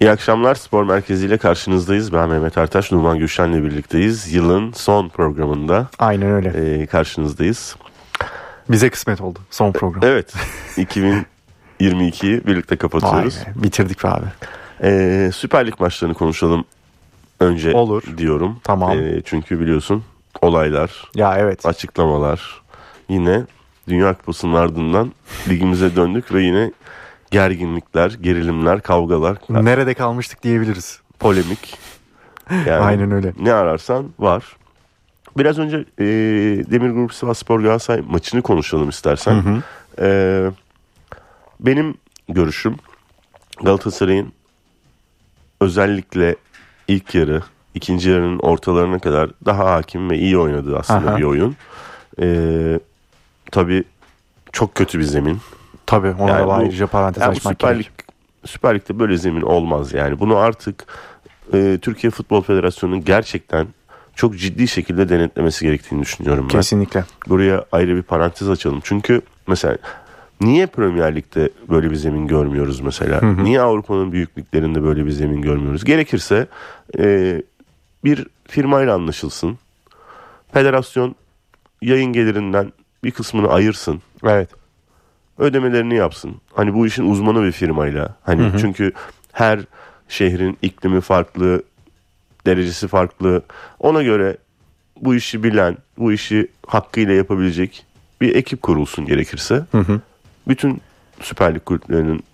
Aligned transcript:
İyi 0.00 0.10
akşamlar 0.10 0.54
Spor 0.54 0.84
Merkezi 0.84 1.26
ile 1.26 1.38
karşınızdayız. 1.38 2.12
Ben 2.12 2.28
Mehmet 2.28 2.58
Ertaş, 2.58 2.92
Numan 2.92 3.18
Gülşen'le 3.18 3.64
birlikteyiz. 3.64 4.32
Yılın 4.34 4.72
son 4.72 5.08
programında 5.08 5.88
Aynen 5.98 6.30
öyle. 6.30 6.48
e, 6.82 6.86
karşınızdayız. 6.86 7.76
Bize 8.70 8.90
kısmet 8.90 9.20
oldu 9.20 9.38
son 9.50 9.72
program. 9.72 10.02
Evet, 10.04 10.34
2022'yi 10.76 12.46
birlikte 12.46 12.76
kapatıyoruz. 12.76 13.36
be, 13.36 13.62
bitirdik 13.62 14.04
be 14.04 14.08
abi. 14.08 14.26
E, 14.82 15.30
Süper 15.34 15.66
Lig 15.66 15.80
maçlarını 15.80 16.14
konuşalım 16.14 16.64
önce 17.40 17.72
Olur. 17.72 18.02
diyorum. 18.16 18.60
Tamam. 18.64 18.98
E, 18.98 19.22
çünkü 19.24 19.60
biliyorsun 19.60 20.04
olaylar, 20.42 21.04
Ya 21.14 21.38
evet. 21.38 21.66
açıklamalar 21.66 22.60
yine 23.08 23.42
Dünya 23.88 24.14
Kupası'nın 24.14 24.54
ardından 24.54 25.12
ligimize 25.48 25.96
döndük 25.96 26.34
ve 26.34 26.42
yine 26.42 26.72
gerginlikler, 27.30 28.10
gerilimler, 28.20 28.80
kavgalar, 28.82 29.38
Nerede 29.50 29.94
kalmıştık 29.94 30.42
diyebiliriz. 30.42 31.00
polemik. 31.18 31.78
Yani 32.50 32.70
Aynen 32.84 33.10
öyle. 33.10 33.32
Ne 33.40 33.52
ararsan 33.52 34.10
var. 34.18 34.56
Biraz 35.38 35.58
önce 35.58 35.76
e, 35.98 36.04
Demir 36.70 36.90
Grup 36.90 37.14
Sivas 37.14 37.38
Spor 37.38 37.60
Galatasaray 37.60 38.00
maçını 38.08 38.42
konuşalım 38.42 38.88
istersen. 38.88 39.32
Hı 39.34 39.50
hı. 39.50 39.62
E, 40.04 40.50
benim 41.60 41.94
görüşüm 42.28 42.76
Galatasaray'ın 43.62 44.32
özellikle 45.60 46.36
ilk 46.88 47.14
yarı, 47.14 47.42
ikinci 47.74 48.10
yarının 48.10 48.38
ortalarına 48.38 48.98
kadar 48.98 49.30
daha 49.46 49.64
hakim 49.74 50.10
ve 50.10 50.18
iyi 50.18 50.38
oynadığı 50.38 50.78
aslında 50.78 51.10
Aha. 51.10 51.18
bir 51.18 51.22
oyun. 51.24 51.56
E, 52.20 52.26
tabii 53.52 53.84
çok 54.52 54.74
kötü 54.74 54.98
bir 54.98 55.04
zemin. 55.04 55.38
Tabii 55.90 56.14
ona 56.18 56.30
Yani 56.30 56.42
da 56.42 56.46
bu- 56.46 56.52
ayrıca 56.52 56.86
parantez 56.86 57.22
Yani 57.22 57.30
açmak 57.30 57.52
Süper 57.52 57.72
gerek. 57.72 57.86
Lig, 57.86 57.92
Süper 58.44 58.74
Lig'de 58.74 58.98
böyle 58.98 59.16
zemin 59.16 59.42
olmaz 59.42 59.92
yani. 59.92 60.20
Bunu 60.20 60.36
artık 60.36 60.84
e, 61.54 61.78
Türkiye 61.82 62.10
Futbol 62.10 62.42
Federasyonu'nun 62.42 63.04
gerçekten 63.04 63.66
çok 64.14 64.38
ciddi 64.38 64.68
şekilde 64.68 65.08
denetlemesi 65.08 65.64
gerektiğini 65.64 66.02
düşünüyorum 66.02 66.44
ben. 66.44 66.48
Kesinlikle. 66.48 67.04
Buraya 67.28 67.64
ayrı 67.72 67.96
bir 67.96 68.02
parantez 68.02 68.50
açalım. 68.50 68.80
Çünkü 68.84 69.20
mesela 69.46 69.76
niye 70.40 70.66
Premier 70.66 71.16
Lig'de 71.16 71.50
böyle 71.68 71.90
bir 71.90 71.96
zemin 71.96 72.26
görmüyoruz 72.26 72.80
mesela? 72.80 73.20
Niye 73.22 73.60
Avrupa'nın 73.60 74.12
büyük 74.12 74.38
liglerinde 74.38 74.82
böyle 74.82 75.06
bir 75.06 75.10
zemin 75.10 75.42
görmüyoruz? 75.42 75.84
Gerekirse 75.84 76.46
e, 76.98 77.42
bir 78.04 78.26
firmayla 78.48 78.94
anlaşılsın. 78.94 79.58
Federasyon 80.52 81.14
yayın 81.82 82.12
gelirinden 82.12 82.72
bir 83.04 83.10
kısmını 83.10 83.48
ayırsın 83.48 84.02
Evet. 84.24 84.59
Ödemelerini 85.40 85.94
yapsın. 85.94 86.34
Hani 86.54 86.74
bu 86.74 86.86
işin 86.86 87.10
uzmanı 87.10 87.42
bir 87.44 87.52
firmayla. 87.52 88.16
Hani 88.22 88.52
çünkü 88.60 88.92
her 89.32 89.60
şehrin 90.08 90.58
iklimi 90.62 91.00
farklı, 91.00 91.62
derecesi 92.46 92.88
farklı. 92.88 93.42
Ona 93.78 94.02
göre 94.02 94.36
bu 95.00 95.14
işi 95.14 95.44
bilen, 95.44 95.76
bu 95.98 96.12
işi 96.12 96.48
hakkıyla 96.66 97.14
yapabilecek 97.14 97.84
bir 98.20 98.34
ekip 98.34 98.62
kurulsun 98.62 99.06
gerekirse. 99.06 99.54
Hı 99.72 99.78
hı. 99.78 100.00
Bütün 100.48 100.80
Süper 101.20 101.54
Lig 101.54 101.64
kulüplerinin 101.64 102.24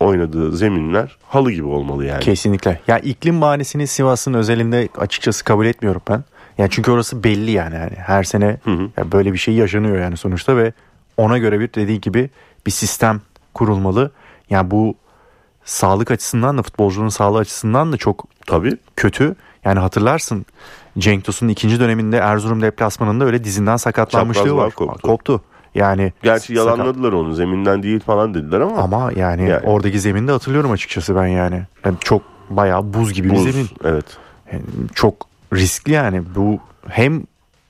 oynadığı 0.00 0.56
zeminler 0.56 1.16
halı 1.22 1.52
gibi 1.52 1.66
olmalı 1.66 2.04
yani. 2.04 2.20
Kesinlikle. 2.20 2.80
Ya 2.88 2.98
iklim 2.98 3.40
bahanesini 3.40 3.86
Sivas'ın 3.86 4.34
özelinde 4.34 4.88
açıkçası 4.98 5.44
kabul 5.44 5.66
etmiyorum 5.66 6.02
ben. 6.10 6.24
Yani 6.58 6.70
çünkü 6.70 6.90
orası 6.90 7.24
belli 7.24 7.50
yani. 7.50 7.74
yani 7.74 7.94
her 7.96 8.24
sene 8.24 8.56
Hı 8.64 8.70
hı. 8.70 8.88
ya 8.96 9.12
böyle 9.12 9.32
bir 9.32 9.38
şey 9.38 9.54
yaşanıyor 9.54 9.98
yani 9.98 10.16
sonuçta 10.16 10.56
ve 10.56 10.72
ona 11.16 11.38
göre 11.38 11.60
bir 11.60 11.72
dediği 11.74 12.00
gibi 12.00 12.30
bir 12.66 12.70
sistem 12.70 13.20
kurulmalı. 13.54 14.10
Yani 14.50 14.70
bu 14.70 14.94
sağlık 15.64 16.10
açısından 16.10 16.58
da 16.58 16.62
futbolcunun 16.62 17.08
sağlığı 17.08 17.38
açısından 17.38 17.92
da 17.92 17.96
çok 17.96 18.24
Tabii. 18.46 18.76
kötü. 18.96 19.34
Yani 19.64 19.78
hatırlarsın 19.78 20.46
Cenk 20.98 21.24
Tosun'un 21.24 21.50
ikinci 21.50 21.80
döneminde 21.80 22.16
Erzurum 22.16 22.62
deplasmanında 22.62 23.24
öyle 23.24 23.44
dizinden 23.44 23.76
sakatlanmışlığı 23.76 24.56
var. 24.56 24.70
koptu. 24.70 25.02
Koptu. 25.02 25.40
Yani 25.74 26.12
Gerçi 26.22 26.54
sakat- 26.54 26.56
yalanladılar 26.56 27.12
onu. 27.12 27.34
Zeminden 27.34 27.82
değil 27.82 28.00
falan 28.00 28.34
dediler 28.34 28.60
ama. 28.60 28.76
Ama 28.76 29.12
yani, 29.16 29.48
Yani. 29.48 29.66
oradaki 29.66 30.00
zeminde 30.00 30.32
hatırlıyorum 30.32 30.70
açıkçası 30.70 31.16
ben 31.16 31.26
yani. 31.26 31.62
yani 31.84 31.96
çok 32.00 32.22
bayağı 32.50 32.94
buz 32.94 33.12
gibi 33.12 33.30
bir 33.30 33.34
Buz, 33.34 33.42
zemin. 33.52 33.68
Evet. 33.84 34.04
Yani 34.52 34.62
çok 34.94 35.14
riskli 35.54 35.92
yani. 35.92 36.22
Bu 36.34 36.58
hem 36.88 37.22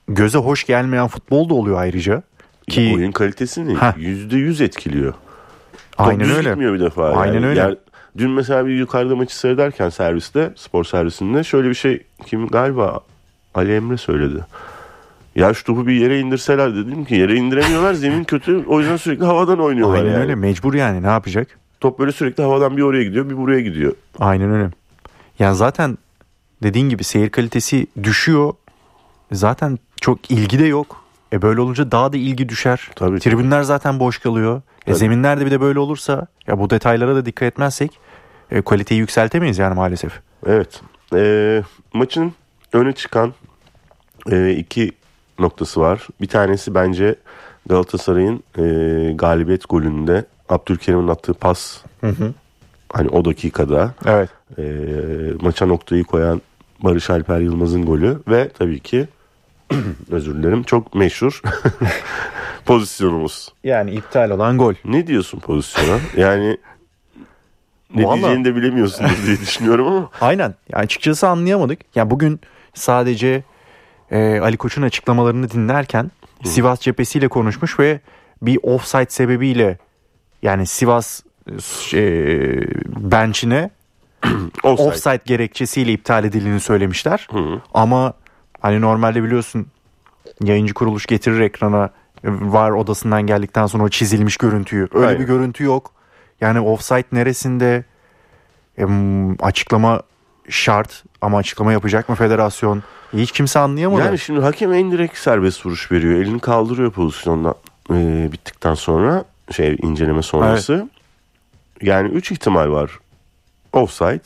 göze 0.07 0.37
hoş 0.37 0.63
gelmeyen 0.65 1.07
futbol 1.07 1.49
da 1.49 1.53
oluyor 1.53 1.79
ayrıca. 1.81 2.23
Ki 2.69 2.93
Oyun 2.95 3.11
kalitesini 3.11 3.77
yüzde 3.97 4.37
yüz 4.37 4.61
etkiliyor. 4.61 5.13
Aynen 5.97 6.29
öyle. 6.29 6.49
gitmiyor 6.49 6.73
bir 6.73 6.79
defa. 6.79 7.09
Aynen 7.09 7.33
yani. 7.33 7.45
öyle. 7.47 7.59
Yer- 7.59 7.75
dün 8.17 8.29
mesela 8.31 8.65
bir 8.65 8.73
yukarıda 8.75 9.15
maçı 9.15 9.39
seyrederken 9.39 9.89
serviste, 9.89 10.53
spor 10.55 10.83
servisinde 10.83 11.43
şöyle 11.43 11.69
bir 11.69 11.73
şey 11.73 12.03
kim 12.25 12.47
galiba 12.47 12.99
Ali 13.55 13.75
Emre 13.75 13.97
söyledi. 13.97 14.45
Ya 15.35 15.53
şu 15.53 15.63
topu 15.63 15.87
bir 15.87 15.93
yere 15.93 16.19
indirseler 16.19 16.75
dedim 16.75 17.05
ki 17.05 17.15
yere 17.15 17.35
indiremiyorlar 17.35 17.93
zemin 17.93 18.23
kötü 18.23 18.63
o 18.67 18.79
yüzden 18.79 18.97
sürekli 18.97 19.25
havadan 19.25 19.59
oynuyorlar 19.59 19.97
Aynen 19.97 20.11
yani. 20.11 20.21
öyle 20.21 20.35
mecbur 20.35 20.73
yani 20.73 21.03
ne 21.03 21.07
yapacak? 21.07 21.47
Top 21.79 21.99
böyle 21.99 22.11
sürekli 22.11 22.43
havadan 22.43 22.77
bir 22.77 22.81
oraya 22.81 23.03
gidiyor 23.03 23.29
bir 23.29 23.37
buraya 23.37 23.61
gidiyor. 23.61 23.93
Aynen 24.19 24.51
öyle. 24.51 24.69
Yani 25.39 25.55
zaten 25.55 25.97
dediğin 26.63 26.89
gibi 26.89 27.03
seyir 27.03 27.29
kalitesi 27.29 27.87
düşüyor. 28.03 28.53
Zaten 29.31 29.77
çok 30.01 30.31
ilgi 30.31 30.59
de 30.59 30.65
yok. 30.65 31.03
E 31.33 31.41
böyle 31.41 31.61
olunca 31.61 31.91
daha 31.91 32.13
da 32.13 32.17
ilgi 32.17 32.49
düşer. 32.49 32.89
Tabii, 32.95 33.19
Tribünler 33.19 33.61
zaten 33.63 33.99
boş 33.99 34.17
kalıyor. 34.19 34.57
E 34.57 34.85
Tabii. 34.85 34.95
zeminlerde 34.95 35.45
bir 35.45 35.51
de 35.51 35.61
böyle 35.61 35.79
olursa 35.79 36.27
ya 36.47 36.59
bu 36.59 36.69
detaylara 36.69 37.15
da 37.15 37.25
dikkat 37.25 37.47
etmezsek 37.47 37.99
e, 38.51 38.61
kaliteyi 38.61 38.99
yükseltemeyiz 38.99 39.57
yani 39.57 39.75
maalesef. 39.75 40.19
Evet. 40.45 40.81
Ee, 41.15 41.63
maçın 41.93 42.33
öne 42.73 42.91
çıkan 42.93 43.33
e, 44.31 44.51
iki 44.51 44.91
noktası 45.39 45.81
var. 45.81 46.07
Bir 46.21 46.27
tanesi 46.27 46.75
bence 46.75 47.15
Galatasaray'ın 47.69 48.43
e, 48.57 48.63
galibiyet 49.13 49.69
golünde 49.69 50.25
Abdülkerim'in 50.49 51.07
attığı 51.07 51.33
pas. 51.33 51.77
Hani 52.93 53.09
o 53.09 53.25
dakikada 53.25 53.93
Evet. 54.05 54.29
e, 54.57 54.63
maça 55.41 55.65
noktayı 55.65 56.03
koyan 56.03 56.41
Barış 56.79 57.09
Alper 57.09 57.39
Yılmaz'ın 57.39 57.85
golü 57.85 58.19
ve 58.27 58.49
tabii 58.49 58.79
ki 58.79 59.07
özür 60.11 60.35
dilerim 60.35 60.63
çok 60.63 60.95
meşhur 60.95 61.41
pozisyonumuz. 62.65 63.53
Yani 63.63 63.91
iptal 63.91 64.29
olan 64.29 64.57
gol. 64.57 64.73
Ne 64.85 65.07
diyorsun 65.07 65.39
pozisyona? 65.39 65.99
Yani 66.17 66.57
ne 67.95 68.03
Vallahi- 68.03 68.19
diyeceğini 68.19 68.45
de 68.45 68.55
bilemiyorsundur 68.55 69.25
diye 69.25 69.39
düşünüyorum 69.39 69.87
ama. 69.87 70.09
Aynen. 70.21 70.55
Yani 70.69 70.81
açıkçası 70.83 71.27
anlayamadık. 71.27 71.79
Yani 71.95 72.09
bugün 72.09 72.39
sadece 72.73 73.43
e, 74.11 74.39
Ali 74.39 74.57
Koç'un 74.57 74.81
açıklamalarını 74.81 75.49
dinlerken 75.51 76.11
Sivas 76.43 76.79
cephesiyle 76.81 77.27
konuşmuş 77.27 77.79
ve 77.79 77.99
bir 78.41 78.59
offside 78.63 79.09
sebebiyle 79.09 79.77
yani 80.41 80.65
Sivas 80.67 81.21
e, 81.93 82.01
bench'ine 82.87 83.69
Offside. 84.63 84.87
offside 84.87 85.19
gerekçesiyle 85.25 85.91
iptal 85.93 86.23
edildiğini 86.25 86.59
söylemişler. 86.59 87.27
Hı. 87.31 87.61
Ama 87.73 88.13
hani 88.59 88.81
normalde 88.81 89.23
biliyorsun 89.23 89.67
yayıncı 90.43 90.73
kuruluş 90.73 91.05
getirir 91.05 91.39
ekrana 91.39 91.89
e, 92.23 92.29
var 92.31 92.71
odasından 92.71 93.27
geldikten 93.27 93.65
sonra 93.65 93.83
o 93.83 93.89
çizilmiş 93.89 94.37
görüntüyü. 94.37 94.87
Öyle 94.93 95.07
Aynen. 95.07 95.21
bir 95.21 95.27
görüntü 95.27 95.63
yok. 95.63 95.91
Yani 96.41 96.59
offside 96.59 97.05
neresinde 97.11 97.83
Em, 98.77 99.31
açıklama 99.43 100.01
şart 100.49 101.03
ama 101.21 101.37
açıklama 101.37 101.71
yapacak 101.71 102.09
mı 102.09 102.15
federasyon? 102.15 102.83
Hiç 103.13 103.31
kimse 103.31 103.59
anlayamadı. 103.59 104.01
Yani 104.01 104.19
şimdi 104.19 104.41
hakem 104.41 104.73
en 104.73 104.91
direkt 104.91 105.17
serbest 105.17 105.65
vuruş 105.65 105.91
veriyor. 105.91 106.13
Elini 106.13 106.39
kaldırıyor 106.39 106.91
pozisyonda 106.91 107.55
e, 107.91 108.29
bittikten 108.31 108.73
sonra 108.73 109.25
şey 109.51 109.77
inceleme 109.81 110.21
sonrası. 110.21 110.89
Yani 111.81 112.09
3 112.09 112.31
ihtimal 112.31 112.71
var. 112.71 112.99
Offside, 113.73 114.21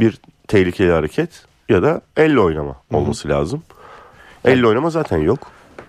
bir 0.00 0.20
tehlikeli 0.48 0.92
hareket 0.92 1.44
ya 1.70 1.82
da 1.82 2.00
elle 2.16 2.40
oynama 2.40 2.74
olması 2.92 3.28
lazım. 3.28 3.62
Elle 4.44 4.66
oynama 4.66 4.90
zaten 4.90 5.18
yok. 5.18 5.38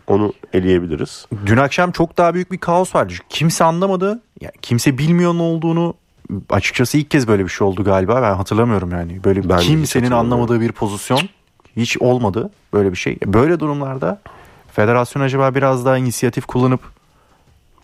Onu 0.07 0.33
eleyebiliriz. 0.53 1.25
Dün 1.45 1.57
akşam 1.57 1.91
çok 1.91 2.17
daha 2.17 2.33
büyük 2.33 2.51
bir 2.51 2.57
kaos 2.57 2.95
vardı. 2.95 3.13
Kimse 3.29 3.63
anlamadı. 3.63 4.19
Yani 4.41 4.53
kimse 4.61 4.97
bilmiyor 4.97 5.33
ne 5.33 5.41
olduğunu. 5.41 5.93
Açıkçası 6.49 6.97
ilk 6.97 7.11
kez 7.11 7.27
böyle 7.27 7.43
bir 7.43 7.49
şey 7.49 7.67
oldu 7.67 7.83
galiba. 7.83 8.21
Ben 8.21 8.33
hatırlamıyorum 8.33 8.91
yani. 8.91 9.23
Böyle 9.23 9.49
Ben 9.49 9.57
kimsenin 9.59 10.11
anlamadığı 10.11 10.61
bir 10.61 10.71
pozisyon 10.71 11.21
hiç 11.77 11.97
olmadı 11.97 12.49
böyle 12.73 12.91
bir 12.91 12.97
şey. 12.97 13.17
Böyle 13.25 13.59
durumlarda 13.59 14.21
federasyon 14.71 15.21
acaba 15.23 15.55
biraz 15.55 15.85
daha 15.85 15.97
inisiyatif 15.97 16.45
kullanıp 16.45 16.79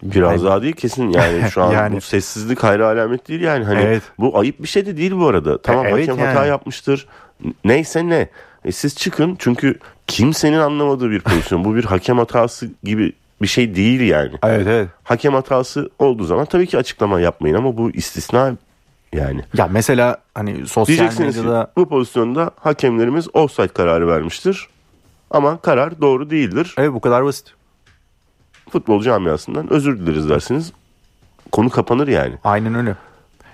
Biraz 0.03 0.29
Aynen. 0.31 0.45
daha 0.45 0.61
değil 0.61 0.73
kesin 0.75 1.09
yani 1.09 1.49
şu 1.51 1.63
an 1.63 1.71
Yani. 1.71 1.95
bu 1.95 2.01
sessizlik 2.01 2.63
hayra 2.63 2.87
alamet 2.87 3.27
değil 3.27 3.41
yani. 3.41 3.65
Hani 3.65 3.79
Evet. 3.81 4.03
bu 4.19 4.39
ayıp 4.39 4.61
bir 4.63 4.67
şey 4.67 4.85
de 4.85 4.97
değil 4.97 5.11
bu 5.15 5.27
arada. 5.27 5.61
Tamam 5.61 5.85
E, 5.85 5.89
evet 5.89 6.09
hakem 6.09 6.25
hata 6.25 6.39
yani. 6.39 6.47
yapmıştır. 6.49 7.07
Neyse 7.65 8.09
ne. 8.09 8.29
E, 8.65 8.71
siz 8.71 8.95
çıkın 8.95 9.35
çünkü 9.39 9.79
kimsenin 10.07 10.57
anlamadığı 10.57 11.11
bir 11.11 11.19
pozisyon. 11.19 11.65
bu 11.65 11.75
bir 11.75 11.85
hakem 11.85 12.17
hatası 12.17 12.69
gibi 12.83 13.13
bir 13.41 13.47
şey 13.47 13.75
değil 13.75 13.99
yani. 14.01 14.35
Evet 14.43 14.67
evet. 14.67 14.89
Hakem 15.03 15.33
hatası 15.33 15.89
olduğu 15.99 16.23
zaman 16.23 16.45
tabii 16.45 16.67
ki 16.67 16.77
açıklama 16.77 17.19
yapmayın 17.19 17.55
ama 17.55 17.77
bu 17.77 17.91
istisna 17.91 18.55
Yani. 19.13 19.41
Ya 19.57 19.67
mesela 19.71 20.17
hani 20.35 20.67
sosyal 20.67 20.97
Diyeceksiniz 20.97 21.35
ki 21.35 21.41
medyada 21.41 21.71
bu 21.77 21.89
pozisyonda 21.89 22.51
hakemlerimiz 22.59 23.35
offside 23.35 23.67
kararı 23.67 24.07
vermiştir. 24.07 24.67
Ama 25.31 25.57
karar 25.57 26.01
doğru 26.01 26.29
değildir. 26.29 26.75
evet 26.77 26.93
bu 26.93 27.01
kadar 27.01 27.25
basit. 27.25 27.53
Futbol 28.69 29.01
camiasından 29.01 29.73
özür 29.73 29.99
dileriz 29.99 30.29
dersiniz. 30.29 30.71
Konu 31.51 31.69
kapanır 31.69 32.07
yani. 32.07 32.35
Aynen 32.43 32.75
öyle. 32.75 32.95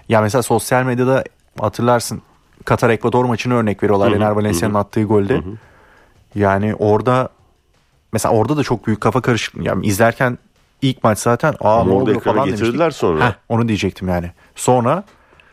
Ya 0.09 0.21
mesela 0.21 0.41
sosyal 0.41 0.83
medyada 0.83 1.24
hatırlarsın 1.59 2.21
Katar 2.65 2.89
Ekvador 2.89 3.25
maçını 3.25 3.54
örnek 3.54 3.83
veriyorlar. 3.83 4.12
Ener 4.12 4.31
Valencia'nın 4.31 4.74
attığı 4.74 5.04
golde. 5.04 5.42
Yani 6.36 6.75
orada 6.75 7.30
mesela 8.13 8.33
orada 8.36 8.57
da 8.57 8.63
çok 8.63 8.88
büyük 8.88 9.01
kafa 9.01 9.21
karışıklığı. 9.21 9.63
Yani 9.63 9.86
izlerken 9.86 10.38
ilk 10.81 11.04
maç 11.04 11.19
zaten 11.19 11.56
aa 11.62 11.83
ne 11.83 11.92
oluyor 11.92 12.21
falan 12.21 12.45
getirdiler 12.45 12.80
demiştik. 12.80 13.00
sonra. 13.00 13.27
Heh, 13.30 13.33
onu 13.50 13.68
diyecektim 13.68 14.07
yani. 14.07 14.31
Sonra 14.56 15.04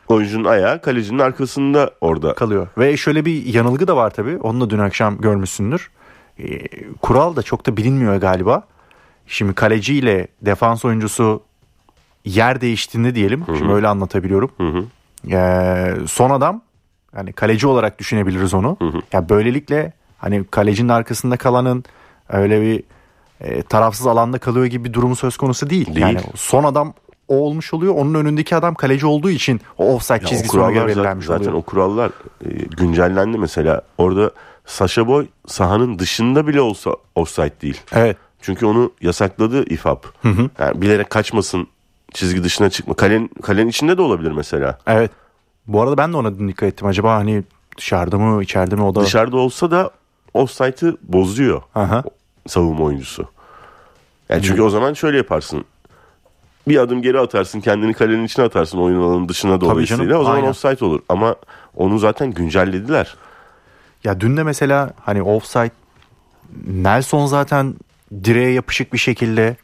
Oyuncunun 0.09 0.45
ayağı 0.45 0.83
kalecinin 0.83 1.19
arkasında 1.19 1.91
orada. 2.01 2.35
kalıyor. 2.35 2.69
Ve 2.79 2.97
şöyle 2.97 3.25
bir 3.25 3.47
yanılgı 3.47 3.87
da 3.89 3.97
var 3.97 4.11
tabii. 4.11 4.37
Onu 4.39 4.61
da 4.61 4.71
dün 4.71 4.79
akşam 4.79 5.19
görmüşsündür. 5.21 5.91
Ee, 6.39 6.59
kural 7.03 7.37
da 7.37 7.43
çok 7.43 7.67
da 7.67 7.77
bilinmiyor 7.77 8.17
galiba. 8.17 8.63
Şimdi 9.27 9.55
kaleciyle 9.55 10.29
defans 10.43 10.85
oyuncusu 10.85 11.43
yer 12.25 12.61
değiştiğinde 12.61 13.15
diyelim. 13.15 13.45
Şimdi 13.59 13.73
öyle 13.73 13.89
anlatabiliyorum. 13.89 14.51
Hı 14.57 14.69
hı. 14.69 14.85
Ee, 15.31 15.95
son 16.07 16.31
adam 16.31 16.63
yani 17.17 17.33
kaleci 17.33 17.67
olarak 17.67 17.99
düşünebiliriz 17.99 18.55
onu. 18.55 18.77
Ya 19.13 19.29
böylelikle 19.29 19.93
hani 20.19 20.45
kalecinin 20.45 20.89
arkasında 20.89 21.37
kalanın 21.37 21.85
öyle 22.29 22.63
bir 22.63 22.83
e, 23.41 23.63
tarafsız 23.63 24.07
alanda 24.07 24.39
kalıyor 24.39 24.67
gibi 24.67 24.89
bir 24.89 24.93
durumu 24.93 25.17
söz 25.17 25.37
konusu 25.37 25.71
değil. 25.71 25.87
Değil. 25.87 26.01
Yani 26.01 26.21
son 26.35 26.65
adam 26.65 26.95
o 27.29 27.35
olmuş 27.35 27.75
oluyor. 27.75 27.95
Onun 27.95 28.15
önündeki 28.15 28.57
adam 28.57 28.75
kaleci 28.75 29.07
olduğu 29.07 29.31
için 29.31 29.61
o 29.79 29.95
offside 29.95 30.27
çizgisi 30.27 30.61
ona 30.61 30.71
göre 30.71 30.81
zaten, 30.81 30.97
belirlenmiş 30.97 31.27
zaten 31.27 31.41
oluyor. 31.41 31.55
o 31.55 31.63
kurallar 31.63 32.11
e, 32.45 32.49
güncellendi 32.77 33.39
mesela. 33.39 33.83
Orada 33.99 34.31
Sasha 34.67 35.07
Boy 35.07 35.27
sahanın 35.47 35.99
dışında 35.99 36.47
bile 36.47 36.61
olsa 36.61 36.91
offside 37.15 37.61
değil. 37.63 37.81
Evet. 37.93 38.17
Çünkü 38.43 38.67
onu 38.67 38.93
yasakladı 39.01 39.65
İFAB. 39.65 40.03
Yani 40.59 40.83
bilerek 40.83 41.11
kaçmasın, 41.11 41.67
çizgi 42.13 42.45
dışına 42.45 42.71
çıkma. 42.71 42.95
Kalenin, 42.95 43.29
kalenin 43.43 43.69
içinde 43.69 43.99
de 43.99 44.03
olabilir 44.03 44.33
mesela. 44.33 44.79
Evet. 44.87 45.11
Bu 45.67 45.83
arada 45.83 45.97
ben 45.97 46.13
de 46.13 46.17
ona 46.17 46.39
dikkat 46.39 46.69
ettim. 46.69 46.87
Acaba 46.87 47.15
hani 47.15 47.43
dışarıda 47.79 48.19
mı 48.19 48.43
içeride 48.43 48.75
mi 48.75 48.83
o 48.83 48.95
da. 48.95 49.01
Dışarıda 49.01 49.37
olsa 49.37 49.71
da 49.71 49.91
offside'ı 50.35 50.97
bozuyor 51.03 51.63
Aha. 51.75 52.05
savunma 52.47 52.85
oyuncusu. 52.85 53.27
Yani 54.29 54.43
çünkü 54.43 54.63
o 54.63 54.71
zaman 54.71 54.95
şöyle 54.95 55.17
yaparsın. 55.17 55.65
Bir 56.69 56.77
adım 56.77 57.03
geri 57.03 57.21
atarsın, 57.21 57.61
kendini 57.61 57.95
kalenin 57.95 58.25
içine 58.25 58.45
atarsın 58.45 58.79
oyun 58.79 59.03
alanının 59.03 59.29
dışına 59.29 59.61
dolayısıyla. 59.61 60.19
o 60.19 60.25
zaman 60.25 60.37
aynen. 60.37 60.49
offside 60.49 60.85
olur. 60.85 61.01
Ama 61.09 61.37
onu 61.77 61.99
zaten 61.99 62.31
güncellediler. 62.31 63.17
Ya 64.05 64.21
dün 64.21 64.37
de 64.37 64.43
mesela 64.43 64.91
hani 65.05 65.23
offside 65.23 65.71
Nelson 66.67 67.27
zaten 67.27 67.75
direğe 68.25 68.51
yapışık 68.53 68.93
bir 68.93 68.99
şekilde 68.99 69.57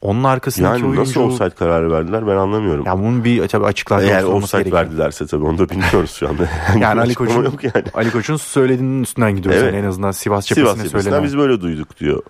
onun 0.00 0.24
arkasındaki 0.24 0.72
Yani 0.72 0.84
oyuncu 0.84 1.00
nasıl 1.00 1.20
offside 1.20 1.50
kararı 1.50 1.92
verdiler 1.92 2.26
ben 2.26 2.36
anlamıyorum. 2.36 2.86
Ya 2.86 2.98
bunun 2.98 3.24
bir 3.24 3.48
tabii 3.48 3.64
açıklanması 3.66 4.08
Eğer 4.12 4.22
offside 4.22 4.58
gerekiyor. 4.58 4.82
verdilerse 4.82 5.26
tabii 5.26 5.44
onu 5.44 5.58
da 5.58 5.68
bilmiyoruz 5.68 6.10
şu 6.10 6.28
anda. 6.28 6.42
Yani 6.80 6.86
Ali 6.86 7.00
Açıklama 7.00 7.30
Koç'un 7.34 7.44
yok 7.44 7.64
yani. 7.64 7.84
Ali 7.94 8.10
Koç'un 8.10 8.36
söylediğinin 8.36 9.02
üstünden 9.02 9.36
gidiyoruz 9.36 9.62
Evet. 9.62 9.74
yani 9.74 9.84
en 9.84 9.88
azından 9.88 10.10
Sivas 10.10 10.46
Sivas 10.46 10.56
cephesine 10.58 10.76
cephesinden 10.88 11.02
söylenen. 11.02 11.24
biz 11.24 11.36
böyle 11.38 11.60
duyduk 11.60 12.00
diyor. 12.00 12.22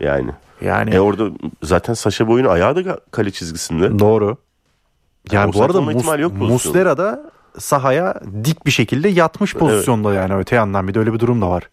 Yani. 0.00 0.30
Yani 0.60 0.90
E 0.94 1.00
orada 1.00 1.28
zaten 1.62 1.94
Saşa 1.94 2.28
Boy'un 2.28 2.44
ayağı 2.46 2.84
da 2.84 3.00
kale 3.10 3.30
çizgisinde. 3.30 3.98
doğru. 3.98 4.36
Yani 5.32 5.48
offside 5.48 5.60
bu 5.62 5.64
arada 5.64 5.78
Mus-. 5.78 6.32
Muslera 6.48 6.98
da 6.98 7.30
sahaya 7.58 8.20
dik 8.44 8.66
bir 8.66 8.70
şekilde 8.70 9.08
yatmış 9.08 9.54
pozisyonda 9.54 10.14
yani 10.14 10.34
öte 10.36 10.56
yandan 10.56 10.88
bir 10.88 10.94
de 10.94 10.98
öyle 10.98 11.12
bir 11.12 11.18
durum 11.20 11.40
da 11.42 11.50
var 11.50 11.68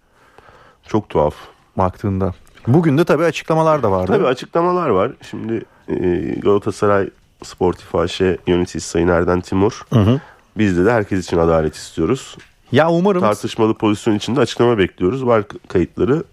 Çok 0.88 1.10
tuhaf. 1.10 1.34
baktığında. 1.78 2.34
Bugün 2.67 2.97
de 2.97 3.06
tabii 3.06 3.23
açıklamalar 3.23 3.83
da 3.83 3.91
vardı. 3.91 4.11
Tabii 4.11 4.27
açıklamalar 4.27 4.89
var. 4.89 5.11
Şimdi 5.29 5.65
e, 5.88 5.95
Galatasaray 6.39 7.09
Sportif 7.44 7.95
AŞ 7.95 8.21
yöneticisi 8.47 8.89
Sayın 8.89 9.07
Erden 9.07 9.41
Timur. 9.41 9.81
Bizde 10.57 10.85
de 10.85 10.91
herkes 10.91 11.25
için 11.25 11.38
adalet 11.38 11.75
istiyoruz. 11.75 12.38
Ya 12.71 12.89
umarım 12.89 13.21
Tartışmalı 13.21 13.73
pozisyon 13.73 14.15
içinde 14.15 14.39
açıklama 14.39 14.77
bekliyoruz. 14.77 15.25
Var 15.25 15.44
kayıtları 15.67 16.23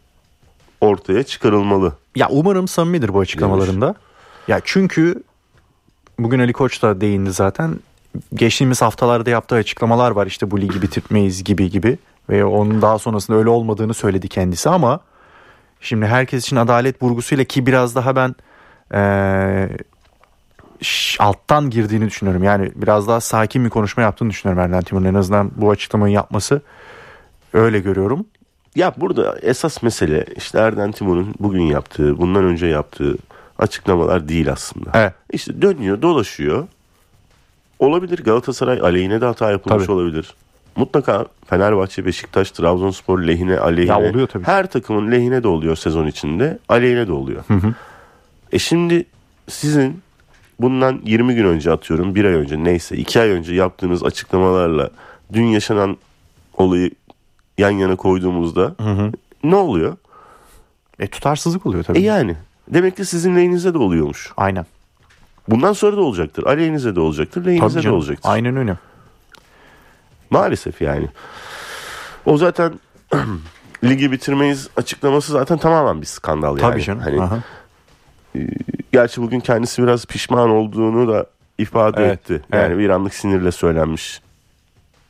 ortaya 0.80 1.22
çıkarılmalı. 1.22 1.92
Ya 2.16 2.28
umarım 2.30 2.68
samimidir 2.68 3.14
bu 3.14 3.20
açıklamalarında. 3.20 3.94
Ya 4.48 4.60
çünkü 4.64 5.22
bugün 6.18 6.38
Ali 6.38 6.52
Koç 6.52 6.82
da 6.82 7.00
değindi 7.00 7.32
zaten. 7.32 7.80
Geçtiğimiz 8.34 8.82
haftalarda 8.82 9.30
yaptığı 9.30 9.54
açıklamalar 9.54 10.10
var 10.10 10.26
işte 10.26 10.50
bu 10.50 10.60
ligi 10.60 10.82
bitirmeyiz 10.82 11.44
gibi 11.44 11.70
gibi. 11.70 11.98
Ve 12.30 12.44
onun 12.44 12.82
daha 12.82 12.98
sonrasında 12.98 13.36
öyle 13.36 13.48
olmadığını 13.48 13.94
söyledi 13.94 14.28
kendisi 14.28 14.70
ama 14.70 15.00
şimdi 15.80 16.06
herkes 16.06 16.44
için 16.44 16.56
adalet 16.56 17.02
vurgusuyla 17.02 17.44
ki 17.44 17.66
biraz 17.66 17.94
daha 17.94 18.16
ben 18.16 18.34
eee, 18.94 19.76
ş- 20.80 21.22
alttan 21.22 21.70
girdiğini 21.70 22.06
düşünüyorum. 22.06 22.44
Yani 22.44 22.72
biraz 22.76 23.08
daha 23.08 23.20
sakin 23.20 23.64
bir 23.64 23.70
konuşma 23.70 24.02
yaptığını 24.02 24.30
düşünüyorum 24.30 24.62
Erden 24.64 24.82
Timur'un 24.82 25.04
en 25.04 25.14
azından 25.14 25.50
bu 25.56 25.70
açıklamayı 25.70 26.14
yapması 26.14 26.62
öyle 27.52 27.78
görüyorum. 27.78 28.26
Ya 28.74 28.92
burada 28.96 29.38
esas 29.42 29.82
mesele 29.82 30.26
işte 30.36 30.58
Erden 30.58 30.92
Timur'un 30.92 31.34
bugün 31.40 31.62
yaptığı, 31.62 32.18
bundan 32.18 32.44
önce 32.44 32.66
yaptığı 32.66 33.16
açıklamalar 33.58 34.28
değil 34.28 34.52
aslında. 34.52 34.90
Evet. 34.94 35.12
İşte 35.32 35.62
dönüyor, 35.62 36.02
dolaşıyor. 36.02 36.66
Olabilir 37.78 38.24
Galatasaray 38.24 38.80
aleyhine 38.80 39.20
de 39.20 39.24
hata 39.26 39.50
yapılmış 39.50 39.82
Tabii. 39.86 39.92
olabilir. 39.96 40.34
Mutlaka 40.76 41.26
Fenerbahçe, 41.46 42.06
Beşiktaş, 42.06 42.50
Trabzonspor 42.50 43.18
lehine, 43.18 43.58
aleyhine. 43.58 43.92
Ya 43.92 44.10
oluyor 44.10 44.26
tabii. 44.26 44.44
Her 44.44 44.66
takımın 44.66 45.12
lehine 45.12 45.42
de 45.42 45.48
oluyor 45.48 45.76
sezon 45.76 46.06
içinde, 46.06 46.58
aleyhine 46.68 47.08
de 47.08 47.12
oluyor. 47.12 47.44
E 48.52 48.58
şimdi 48.58 49.04
sizin 49.48 50.00
bundan 50.60 51.00
20 51.04 51.34
gün 51.34 51.44
önce 51.44 51.72
atıyorum, 51.72 52.14
bir 52.14 52.24
ay 52.24 52.34
önce 52.34 52.64
neyse 52.64 52.96
2 52.96 53.20
ay 53.20 53.30
önce 53.30 53.54
yaptığınız 53.54 54.04
açıklamalarla 54.04 54.90
dün 55.32 55.44
yaşanan 55.44 55.96
olayı 56.56 56.90
yan 57.58 57.70
yana 57.70 57.96
koyduğumuzda 57.96 58.74
ne 59.44 59.56
oluyor? 59.56 59.96
E 60.98 61.06
tutarsızlık 61.06 61.66
oluyor 61.66 61.84
tabii. 61.84 61.98
E 61.98 62.02
yani 62.02 62.36
demek 62.68 62.96
ki 62.96 63.04
sizin 63.04 63.36
lehinize 63.36 63.74
de 63.74 63.78
oluyormuş. 63.78 64.32
Aynen. 64.36 64.66
Bundan 65.48 65.72
sonra 65.72 65.96
da 65.96 66.00
olacaktır. 66.00 66.44
Aleyhinize 66.44 66.96
de 66.96 67.00
olacaktır, 67.00 67.46
lehinize 67.46 67.82
de 67.82 67.90
olacaktır. 67.90 68.30
Aynen 68.30 68.56
öyle. 68.56 68.76
Maalesef 70.30 70.82
yani. 70.82 71.08
O 72.26 72.36
zaten 72.36 72.80
ligi 73.84 74.12
bitirmeyiz 74.12 74.68
açıklaması 74.76 75.32
zaten 75.32 75.58
tamamen 75.58 76.00
bir 76.00 76.06
skandal 76.06 76.58
yani. 76.58 76.70
Tabii 76.70 76.82
canım. 76.82 77.00
Hani, 77.00 77.22
Aha. 77.22 77.38
gerçi 78.92 79.22
bugün 79.22 79.40
kendisi 79.40 79.82
biraz 79.82 80.06
pişman 80.06 80.50
olduğunu 80.50 81.08
da 81.12 81.26
ifade 81.58 82.04
Evet, 82.04 82.12
etti. 82.30 82.42
Yani 82.52 82.66
evet. 82.66 82.78
bir 82.78 82.90
anlık 82.90 83.14
sinirle 83.14 83.52
söylenmiş 83.52 84.20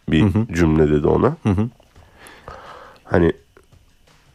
bir 0.09 0.25
cümle 0.53 0.91
dedi 0.91 1.07
ona. 1.07 1.37
hı. 1.43 1.69
Hani 3.05 3.33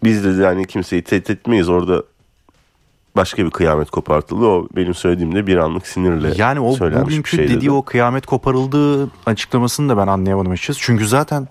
biz 0.04 0.26
dedi 0.26 0.42
yani 0.42 0.68
kimseyi 0.68 1.02
tehdit 1.02 1.30
etmeyiz 1.30 1.70
orada 1.70 2.04
başka 3.16 3.46
bir 3.46 3.50
kıyamet 3.52 3.90
kopartıldı. 3.90 4.46
O 4.46 4.68
benim 4.76 4.94
söylediğimde 4.94 5.48
bir 5.48 5.58
anlık 5.58 5.88
sinirle 5.88 6.34
Yani 6.38 6.60
o 6.60 6.76
bugünkü 6.80 7.30
şey 7.36 7.46
dedi. 7.46 7.56
dediği 7.56 7.72
o 7.72 7.82
kıyamet 7.86 8.26
koparıldığı 8.26 9.10
açıklamasını 9.26 9.90
da 9.90 9.98
ben 9.98 10.08
anlayamadım 10.08 10.52
açıkçası. 10.52 10.80
Çünkü 10.84 11.08
zaten 11.08 11.48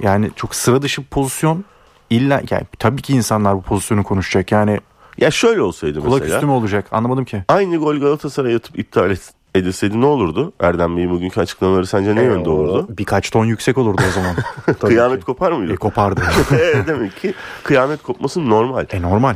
yani 0.00 0.30
çok 0.36 0.54
sıra 0.54 0.82
dışı 0.82 1.02
bir 1.02 1.06
pozisyon 1.06 1.64
illa 2.10 2.42
yani 2.50 2.62
tabii 2.78 3.02
ki 3.02 3.12
insanlar 3.12 3.56
bu 3.56 3.62
pozisyonu 3.62 4.02
konuşacak. 4.04 4.52
Yani 4.52 4.80
Ya 5.18 5.30
şöyle 5.30 5.62
olsaydı 5.62 6.00
kulak 6.00 6.20
mesela. 6.20 6.36
üstü 6.36 6.46
mü 6.46 6.52
olacak 6.52 6.86
anlamadım 6.92 7.24
ki. 7.24 7.42
Aynı 7.48 7.76
gol 7.76 7.96
Galatasaray'a 7.96 8.56
atıp 8.56 8.78
iptal 8.78 9.10
et- 9.10 9.32
edilseydi 9.54 10.00
ne 10.00 10.06
olurdu? 10.06 10.52
Erdem 10.60 10.96
Bey'in 10.96 11.10
bugünkü 11.10 11.40
açıklamaları 11.40 11.86
sence 11.86 12.14
ne 12.14 12.22
yönde 12.22 12.50
olurdu? 12.50 12.86
Birkaç 12.98 13.30
ton 13.30 13.44
yüksek 13.44 13.78
olurdu 13.78 14.02
o 14.08 14.12
zaman. 14.12 14.34
Kıyamet 14.80 15.18
ki. 15.20 15.24
kopar 15.26 15.52
mıydı? 15.52 15.72
E, 15.72 15.76
kopardı. 15.76 16.22
E, 16.52 16.86
Demek 16.86 17.16
ki 17.16 17.34
kıyamet 17.62 18.02
kopması 18.02 18.48
normal. 18.50 18.86
e 18.92 19.02
normal. 19.02 19.34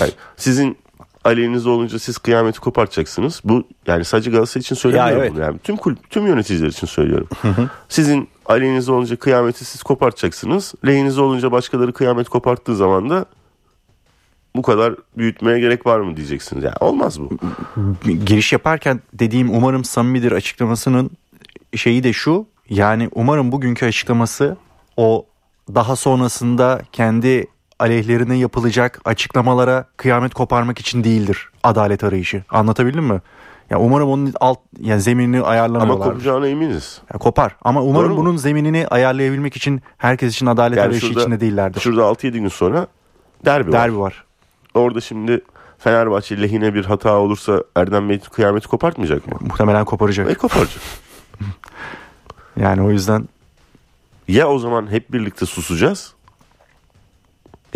Yani 0.00 0.10
sizin 0.36 0.78
aleyhinizde 1.24 1.68
olunca 1.68 1.98
siz 1.98 2.18
kıyameti 2.18 2.60
kopartacaksınız. 2.60 3.40
Bu 3.44 3.64
yani 3.86 4.04
sadece 4.04 4.30
Galatasaray 4.30 4.60
için 4.60 4.74
söylemiyorum 4.76 5.18
Ya, 5.18 5.24
evet. 5.24 5.32
bunu. 5.34 5.40
Yani 5.42 5.58
tüm 5.58 5.76
kulüp, 5.76 6.10
tüm 6.10 6.26
yöneticiler 6.26 6.68
için 6.68 6.86
söylüyorum. 6.86 7.28
Sizin 7.88 8.28
aleyhinizde 8.46 8.92
olunca 8.92 9.16
kıyameti 9.16 9.64
siz 9.64 9.82
kopartacaksınız. 9.82 10.74
Lehinizde 10.86 11.20
olunca 11.20 11.52
başkaları 11.52 11.92
kıyamet 11.92 12.28
koparttığı 12.28 12.76
zaman 12.76 13.10
da 13.10 13.26
bu 14.56 14.62
kadar 14.62 14.94
büyütmeye 15.18 15.60
gerek 15.60 15.86
var 15.86 16.00
mı 16.00 16.16
diyeceksiniz. 16.16 16.64
Yani 16.64 16.76
olmaz 16.80 17.20
bu. 17.20 17.30
Giriş 18.24 18.52
yaparken 18.52 19.00
dediğim 19.12 19.54
umarım 19.54 19.84
samimidir 19.84 20.32
açıklamasının 20.32 21.10
şeyi 21.76 22.02
de 22.04 22.12
şu. 22.12 22.46
Yani 22.68 23.08
umarım 23.14 23.52
bugünkü 23.52 23.86
açıklaması 23.86 24.56
o 24.96 25.26
daha 25.74 25.96
sonrasında 25.96 26.80
kendi 26.92 27.46
aleyhlerine 27.78 28.36
yapılacak 28.36 29.00
açıklamalara 29.04 29.84
kıyamet 29.96 30.34
koparmak 30.34 30.78
için 30.78 31.04
değildir 31.04 31.48
adalet 31.64 32.04
arayışı. 32.04 32.42
Anlatabildim 32.50 33.04
mi? 33.04 33.20
Ya 33.70 33.78
umarım 33.80 34.08
onun 34.08 34.34
alt 34.40 34.58
yani 34.80 35.00
zeminini 35.00 35.38
Ama 35.38 35.46
ayarlamıyorlar. 35.48 36.08
kopacağına 36.08 36.48
eminiz. 36.48 37.00
Ya 37.12 37.18
kopar 37.18 37.56
ama 37.62 37.82
umarım 37.82 38.08
Doğru 38.10 38.14
mu? 38.14 38.20
bunun 38.26 38.36
zeminini 38.36 38.86
ayarlayabilmek 38.88 39.56
için 39.56 39.82
herkes 39.98 40.34
için 40.34 40.46
adalet 40.46 40.78
Yani 40.78 40.86
arayışı 40.86 41.06
şurada- 41.06 41.20
içinde 41.20 41.40
değillerdir. 41.40 41.80
Şurada 41.80 42.02
6-7 42.02 42.30
gün 42.38 42.48
sonra 42.48 42.86
derbi, 43.44 43.72
var. 43.72 43.72
Derbi 43.72 43.98
var. 43.98 44.24
Orada 44.74 45.00
şimdi 45.00 45.40
Fenerbahçe 45.78 46.42
lehine 46.42 46.74
bir 46.74 46.84
hata 46.84 47.16
olursa 47.18 47.62
Erdem 47.76 48.08
Bey 48.08 48.18
kıyameti 48.20 48.68
kopartmayacak 48.68 49.26
mı? 49.26 49.32
Muhtemelen 49.40 49.84
koparacak. 49.84 50.30
E 50.30 50.34
koparacak. 50.34 50.82
Yani 52.60 52.82
o 52.82 52.90
yüzden 52.90 53.28
ya 54.28 54.48
o 54.48 54.58
zaman 54.58 54.90
hep 54.90 55.12
birlikte 55.12 55.46
susacağız. 55.46 56.12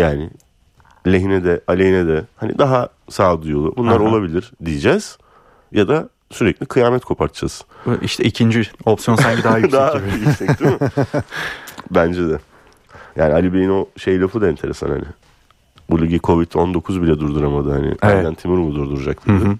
Yani 0.01 0.31
lehine 1.07 1.45
de 1.45 1.61
aleyhine 1.69 2.07
de 2.07 2.25
hani 2.37 2.59
daha 2.59 2.89
sağduyulu 3.11 3.77
bunlar 3.77 3.97
Aha. 4.01 4.09
olabilir 4.09 4.53
diyeceğiz. 4.65 5.19
Ya 5.73 5.89
da 5.89 6.09
sürekli 6.31 6.67
kıyamet 6.67 7.05
kopartacağız. 7.05 7.65
işte 8.03 8.25
ikinci 8.25 8.63
opsiyon 8.85 9.17
sanki 9.17 9.45
daha 9.45 9.59
yüksek 9.59 9.73
daha 9.81 9.99
gibi. 9.99 10.19
yüksek 10.29 10.61
değil 10.61 10.71
mi? 10.71 10.79
Bence 11.91 12.29
de. 12.29 12.39
Yani 13.17 13.35
Ali 13.35 13.55
Bey'in 13.55 13.69
o 13.71 13.87
şey 13.97 14.21
lafı 14.21 14.41
da 14.41 14.49
enteresan 14.49 14.89
hani. 14.89 15.05
Bu 15.91 16.01
ligi 16.01 16.17
Covid-19 16.19 17.03
bile 17.03 17.21
durduramadı. 17.21 17.73
Hani 17.73 17.95
Erden 18.03 18.35
Timur 18.35 18.59
mu 18.59 18.75
durduracak 18.75 19.27
dedi. 19.29 19.45
hı. 19.45 19.57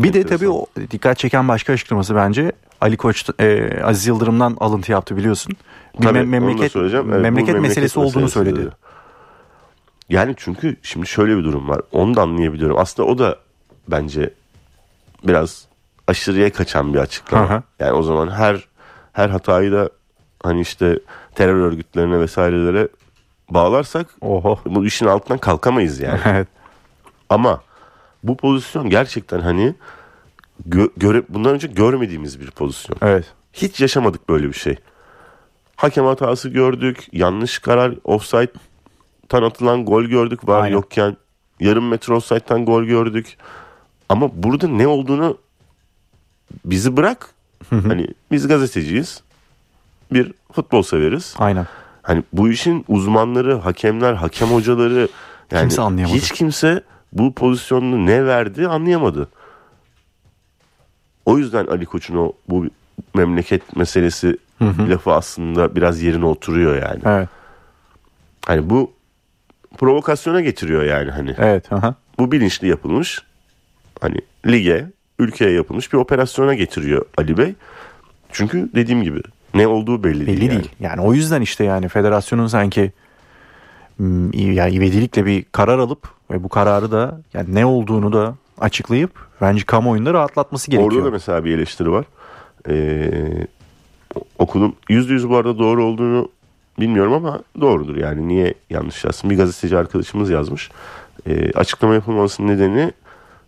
Bir 0.00 0.12
de 0.12 0.18
Enteresan. 0.18 0.36
tabii 0.38 0.48
o 0.48 0.66
dikkat 0.90 1.18
çeken 1.18 1.48
başka 1.48 1.72
açıklaması 1.72 2.14
bence 2.16 2.52
Ali 2.80 2.96
Koç 2.96 3.30
e, 3.40 3.78
Aziz 3.84 4.06
Yıldırım'dan 4.06 4.56
alıntı 4.60 4.92
yaptı 4.92 5.16
biliyorsun. 5.16 5.52
Bir 6.00 6.02
Tabii, 6.06 6.18
me- 6.18 6.22
onu 6.22 6.26
da 6.26 6.30
memleket 6.30 6.72
söyleyeceğim. 6.72 7.06
Evet, 7.08 7.18
bu 7.18 7.22
memleket 7.22 7.60
meselesi 7.60 7.98
olduğunu 8.00 8.22
meselesi 8.22 8.32
söyledi. 8.32 8.56
dedi. 8.56 8.70
Yani 10.12 10.34
çünkü 10.36 10.76
şimdi 10.82 11.06
şöyle 11.06 11.36
bir 11.38 11.44
durum 11.44 11.68
var. 11.68 11.80
Onu 11.92 12.14
da 12.14 12.22
anlayabiliyorum. 12.22 12.78
Aslında 12.78 13.08
o 13.08 13.18
da 13.18 13.38
bence 13.88 14.34
biraz 15.24 15.66
aşırıya 16.06 16.52
kaçan 16.52 16.94
bir 16.94 16.98
açıklama. 16.98 17.50
Hı. 17.50 17.62
Yani 17.78 17.92
o 17.92 18.02
zaman 18.02 18.30
her 18.30 18.68
her 19.12 19.28
hatayı 19.28 19.72
da 19.72 19.90
hani 20.42 20.60
işte 20.60 20.98
terör 21.34 21.56
örgütlerine 21.56 22.20
vesairelere 22.20 22.88
bağlarsak 23.50 24.06
Oho. 24.20 24.58
bu 24.66 24.86
işin 24.86 25.06
altından 25.06 25.38
kalkamayız 25.38 26.00
yani. 26.00 26.20
evet. 26.26 26.48
Ama 27.28 27.62
bu 28.22 28.36
pozisyon 28.36 28.90
gerçekten 28.90 29.40
hani 29.40 29.74
gö- 30.68 30.90
göre 30.96 31.22
bundan 31.28 31.54
önce 31.54 31.68
görmediğimiz 31.68 32.40
bir 32.40 32.50
pozisyon. 32.50 32.98
Evet. 33.02 33.24
Hiç 33.52 33.80
yaşamadık 33.80 34.28
böyle 34.28 34.48
bir 34.48 34.52
şey. 34.52 34.76
Hakem 35.76 36.04
hatası 36.04 36.48
gördük. 36.48 37.08
Yanlış 37.12 37.58
karar 37.58 37.94
offside'tan 39.32 39.42
atılan 39.42 39.84
gol 39.84 40.04
gördük 40.04 40.48
var 40.48 40.62
Aynen. 40.62 40.74
yokken. 40.74 41.16
Yarım 41.60 41.88
metre 41.88 42.14
offside'tan 42.14 42.64
gol 42.64 42.84
gördük. 42.84 43.36
Ama 44.08 44.30
burada 44.34 44.68
ne 44.68 44.86
olduğunu 44.86 45.38
bizi 46.64 46.96
bırak. 46.96 47.34
hani 47.70 48.08
biz 48.30 48.48
gazeteciyiz. 48.48 49.22
Bir 50.12 50.32
futbol 50.52 50.82
severiz. 50.82 51.34
Aynen. 51.38 51.66
Hani 52.02 52.22
bu 52.32 52.48
işin 52.48 52.84
uzmanları, 52.88 53.54
hakemler, 53.54 54.14
hakem 54.14 54.48
hocaları 54.48 55.08
yani 55.50 55.60
Kimse 55.60 55.82
anlayamadı. 55.82 56.16
hiç 56.16 56.32
kimse 56.32 56.82
bu 57.12 57.32
pozisyonunu 57.32 58.06
ne 58.06 58.26
verdi 58.26 58.68
anlayamadı. 58.68 59.28
O 61.26 61.38
yüzden 61.38 61.66
Ali 61.66 61.86
Koç'un 61.86 62.16
o 62.16 62.32
bu 62.48 62.66
memleket 63.14 63.76
meselesi 63.76 64.36
lafı 64.60 65.12
aslında 65.12 65.76
biraz 65.76 66.02
yerine 66.02 66.24
oturuyor 66.26 66.76
yani. 66.82 67.00
Evet. 67.04 67.28
Hani 68.46 68.70
bu 68.70 68.90
provokasyona 69.78 70.40
getiriyor 70.40 70.82
yani 70.82 71.10
hani. 71.10 71.34
Evet. 71.38 71.72
Aha. 71.72 71.94
Bu 72.18 72.32
bilinçli 72.32 72.68
yapılmış. 72.68 73.22
Hani 74.00 74.16
lige, 74.46 74.86
ülkeye 75.18 75.50
yapılmış 75.50 75.92
bir 75.92 75.98
operasyona 75.98 76.54
getiriyor 76.54 77.06
Ali 77.18 77.38
Bey. 77.38 77.54
Çünkü 78.32 78.70
dediğim 78.74 79.02
gibi 79.02 79.20
ne 79.54 79.66
olduğu 79.66 80.04
belli, 80.04 80.26
Belli 80.26 80.40
değil. 80.40 80.50
değil. 80.50 80.70
Yani 80.80 81.00
o 81.00 81.14
yüzden 81.14 81.40
işte 81.40 81.64
yani 81.64 81.88
federasyonun 81.88 82.46
sanki 82.46 82.92
hmm, 83.96 84.32
yani 84.32 84.74
ivedilikle 84.74 85.26
bir 85.26 85.44
karar 85.52 85.78
alıp 85.78 86.08
ve 86.30 86.42
bu 86.42 86.48
kararı 86.48 86.92
da 86.92 87.20
yani 87.34 87.54
ne 87.54 87.66
olduğunu 87.66 88.12
da 88.12 88.34
açıklayıp 88.58 89.10
bence 89.40 89.64
kamuoyunda 89.64 90.14
rahatlatması 90.14 90.70
gerekiyor. 90.70 90.92
Orada 90.92 91.06
da 91.06 91.10
mesela 91.10 91.44
bir 91.44 91.54
eleştiri 91.54 91.92
var. 91.92 92.04
Ee, 92.68 93.46
okudum. 94.38 94.76
Yüzde 94.88 95.12
yüz 95.12 95.28
bu 95.28 95.36
arada 95.36 95.58
doğru 95.58 95.84
olduğunu 95.84 96.28
bilmiyorum 96.80 97.12
ama 97.12 97.40
doğrudur. 97.60 97.96
Yani 97.96 98.28
niye 98.28 98.54
yanlış 98.70 99.04
yazsın? 99.04 99.30
Bir 99.30 99.36
gazeteci 99.36 99.78
arkadaşımız 99.78 100.30
yazmış. 100.30 100.70
Ee, 101.26 101.52
açıklama 101.52 101.94
yapılmasının 101.94 102.48
nedeni 102.48 102.92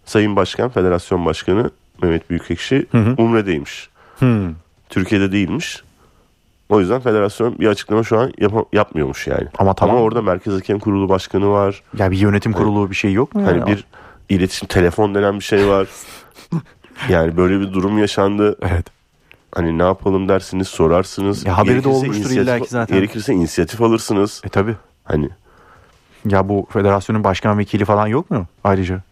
Sayın 0.04 0.36
Başkan, 0.36 0.68
Federasyon 0.68 1.26
Başkanı 1.26 1.70
Mehmet 2.02 2.30
Büyükekşi 2.30 2.86
Umre'deymiş. 3.18 3.88
Hmm. 4.18 4.54
Türkiye'de 4.88 5.32
değilmiş. 5.32 5.82
O 6.68 6.80
yüzden 6.80 7.00
federasyon 7.00 7.58
bir 7.58 7.66
açıklama 7.66 8.02
şu 8.02 8.18
an 8.18 8.32
yap- 8.38 8.68
yapmıyormuş 8.72 9.26
yani. 9.26 9.46
Ama 9.58 9.74
tamam. 9.74 9.96
Ama 9.96 10.04
orada 10.04 10.22
Merkez 10.22 10.54
Hakem 10.54 10.78
Kurulu 10.78 11.08
Başkanı 11.08 11.50
var. 11.50 11.82
Ya 11.98 12.10
bir 12.10 12.18
yönetim 12.18 12.52
kurulu 12.52 12.90
bir 12.90 12.94
şey 12.94 13.12
yok 13.12 13.34
mu? 13.34 13.46
Hani 13.46 13.58
yani? 13.58 13.70
bir 13.70 13.84
iletişim 14.28 14.68
telefon 14.68 15.14
denen 15.14 15.38
bir 15.38 15.44
şey 15.44 15.68
var. 15.68 15.88
yani 17.08 17.36
böyle 17.36 17.60
bir 17.60 17.72
durum 17.72 17.98
yaşandı. 17.98 18.56
Evet. 18.62 18.86
Hani 19.54 19.78
ne 19.78 19.82
yapalım 19.82 20.28
dersiniz 20.28 20.68
sorarsınız. 20.68 21.46
Ya 21.46 21.58
haberi 21.58 21.84
de 21.84 21.88
olmuştur 21.88 22.24
inisiyatif- 22.30 22.42
illaki 22.42 22.68
zaten. 22.68 22.96
Gerekirse 22.96 23.32
inisiyatif 23.32 23.82
alırsınız. 23.82 24.40
E 24.44 24.48
tabi. 24.48 24.74
Hani 25.04 25.28
Ya 26.28 26.48
bu 26.48 26.66
federasyonun 26.70 27.24
başkan 27.24 27.58
vekili 27.58 27.84
falan 27.84 28.06
yok 28.06 28.30
mu 28.30 28.46
ayrıca? 28.64 29.02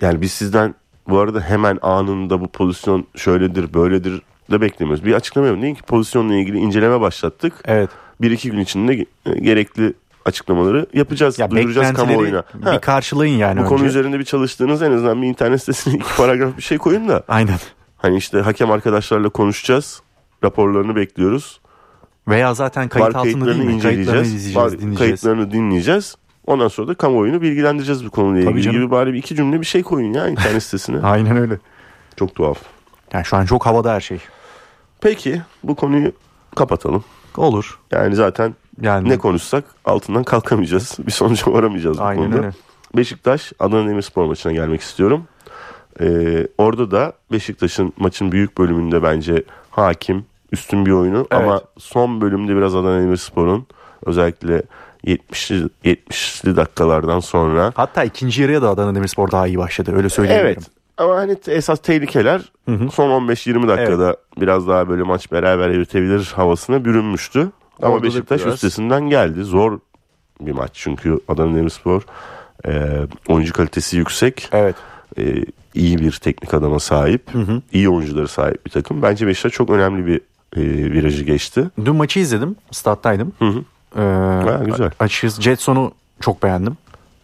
yani 0.00 0.20
biz 0.20 0.32
sizden 0.32 0.74
bu 1.08 1.18
arada 1.18 1.40
hemen 1.40 1.78
anında 1.82 2.40
bu 2.40 2.48
pozisyon 2.48 3.06
şöyledir 3.16 3.74
böyledir 3.74 4.22
de 4.50 4.60
beklemiyoruz. 4.60 5.04
Bir 5.04 5.14
açıklama 5.14 5.46
yapın. 5.46 5.62
Deyin 5.62 5.74
ki 5.74 5.82
pozisyonla 5.82 6.34
ilgili 6.34 6.58
inceleme 6.58 7.00
başlattık. 7.00 7.52
Evet. 7.64 7.90
Bir 8.20 8.30
iki 8.30 8.50
gün 8.50 8.58
içinde 8.58 8.94
ge- 8.96 9.38
gerekli 9.40 9.94
açıklamaları 10.24 10.86
yapacağız. 10.94 11.38
Ya 11.38 11.50
duyuracağız 11.50 11.92
kamuoyuna. 11.92 12.44
Ha, 12.64 12.72
bir 12.72 12.78
karşılayın 12.78 13.36
yani 13.38 13.56
bu 13.58 13.60
önce. 13.64 13.68
konu 13.68 13.84
üzerinde 13.84 14.18
bir 14.18 14.24
çalıştığınız 14.24 14.82
en 14.82 14.92
azından 14.92 15.22
bir 15.22 15.26
internet 15.26 15.60
sitesine 15.60 15.94
iki 15.96 16.16
paragraf 16.16 16.56
bir 16.56 16.62
şey 16.62 16.78
koyun 16.78 17.08
da. 17.08 17.22
Aynen. 17.28 17.58
Hani 18.02 18.16
işte 18.16 18.40
hakem 18.40 18.70
arkadaşlarla 18.70 19.28
konuşacağız. 19.28 20.02
Raporlarını 20.44 20.96
bekliyoruz. 20.96 21.60
Veya 22.28 22.54
zaten 22.54 22.88
kayıt 22.88 23.08
var 23.08 23.14
altında 23.20 23.24
değil 23.24 23.38
kayıtlarını 23.44 23.64
mi? 23.74 23.82
Kayıtlarını 23.82 23.92
inceleyeceğiz. 23.96 24.34
izleyeceğiz, 24.34 24.56
Var 24.56 24.70
dinleyeceğiz. 24.80 24.98
kayıtlarını 24.98 25.52
dinleyeceğiz. 25.52 26.16
Ondan 26.46 26.68
sonra 26.68 26.88
da 26.88 26.94
kamuoyunu 26.94 27.42
bilgilendireceğiz 27.42 28.06
bu 28.06 28.10
konuyla 28.10 28.42
Tabii 28.44 28.52
ilgili 28.52 28.64
canım. 28.64 28.80
gibi 28.80 28.90
bari 28.90 29.12
bir 29.12 29.18
iki 29.18 29.36
cümle 29.36 29.60
bir 29.60 29.66
şey 29.66 29.82
koyun 29.82 30.12
ya 30.12 30.28
internet 30.28 30.62
sitesine. 30.62 31.00
Aynen 31.02 31.36
öyle. 31.36 31.58
Çok 32.16 32.34
tuhaf. 32.34 32.58
Yani 33.12 33.24
şu 33.24 33.36
an 33.36 33.44
çok 33.46 33.66
havada 33.66 33.92
her 33.94 34.00
şey. 34.00 34.18
Peki 35.00 35.42
bu 35.64 35.74
konuyu 35.74 36.12
kapatalım. 36.56 37.04
Olur. 37.36 37.78
Yani 37.90 38.14
zaten 38.14 38.54
Yani 38.80 39.08
ne 39.08 39.18
konuşsak 39.18 39.64
altından 39.84 40.24
kalkamayacağız. 40.24 40.96
Bir 41.06 41.12
sonuca 41.12 41.46
varamayacağız 41.52 41.98
bu 41.98 42.02
Aynen 42.02 42.22
konuda. 42.24 42.36
öyle. 42.38 42.50
Beşiktaş 42.96 43.52
Adana 43.58 43.88
Demirspor 43.88 44.24
maçına 44.24 44.52
gelmek 44.52 44.80
istiyorum. 44.80 45.24
Ee, 46.00 46.46
orada 46.58 46.90
da 46.90 47.12
Beşiktaş'ın 47.32 47.92
maçın 47.98 48.32
büyük 48.32 48.58
bölümünde 48.58 49.02
bence 49.02 49.42
hakim, 49.70 50.24
üstün 50.52 50.86
bir 50.86 50.90
oyunu 50.92 51.26
Evet. 51.30 51.42
ama 51.42 51.60
son 51.78 52.20
bölümde 52.20 52.56
biraz 52.56 52.74
Adana 52.74 53.00
Demirspor'un 53.00 53.66
özellikle 54.06 54.62
70'li 55.06 55.68
70'li 55.84 56.56
dakikalardan 56.56 57.20
sonra 57.20 57.72
Hatta 57.74 58.04
ikinci 58.04 58.42
yarıya 58.42 58.62
da 58.62 58.68
Adana 58.70 58.94
Demirspor 58.94 59.30
daha 59.30 59.46
iyi 59.46 59.58
başladı. 59.58 59.92
Öyle 59.96 60.08
söyleyebilirim. 60.08 60.56
Evet. 60.58 60.70
Ama 60.98 61.16
hani 61.16 61.36
esas 61.46 61.80
tehlikeler 61.82 62.52
son 62.92 63.10
15-20 63.28 63.68
dakikada 63.68 64.16
biraz 64.40 64.68
daha 64.68 64.88
böyle 64.88 65.02
maç 65.02 65.32
beraber 65.32 65.70
yürütebilir 65.70 66.32
havasına 66.36 66.84
bürünmüştü. 66.84 67.50
Ama 67.82 67.94
Orada 67.94 68.02
da 68.02 68.08
Beşiktaş 68.08 68.40
biraz- 68.40 68.54
üstesinden 68.54 69.02
geldi. 69.08 69.42
Zor 69.44 69.78
bir 70.40 70.52
maç 70.52 70.70
çünkü 70.74 71.20
Adana 71.28 71.56
Demirspor 71.56 72.02
e, 72.66 72.72
oyuncu 73.28 73.52
kalitesi 73.52 73.96
yüksek. 73.96 74.48
Evet. 74.52 74.76
E, 75.18 75.44
iyi 75.74 75.98
bir 75.98 76.12
teknik 76.12 76.54
adama 76.54 76.78
sahip. 76.80 77.22
iyi 77.72 77.88
oyuncuları 77.88 78.28
sahip 78.28 78.66
bir 78.66 78.70
takım. 78.70 79.02
Bence 79.02 79.26
Beşiktaş 79.26 79.52
çok 79.52 79.70
önemli 79.70 80.06
bir 80.06 80.20
e, 80.56 80.92
virajı 80.92 81.24
geçti. 81.24 81.70
Dün 81.84 81.96
maçı 81.96 82.20
izledim. 82.20 82.56
Stat'taydım. 82.70 83.32
Hı 83.38 83.44
hı. 83.48 83.64
Ee, 83.96 84.00
Ha, 84.50 84.62
güzel. 84.64 84.90
Açıkçası 84.98 85.42
Jetson'u 85.42 85.92
çok 86.20 86.42
beğendim. 86.42 86.76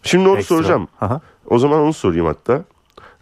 Şimdi 0.03 0.29
onu 0.29 0.37
Ekstra. 0.37 0.55
soracağım. 0.55 0.87
Aha. 1.01 1.21
O 1.49 1.59
zaman 1.59 1.79
onu 1.79 1.93
sorayım 1.93 2.25
hatta. 2.25 2.63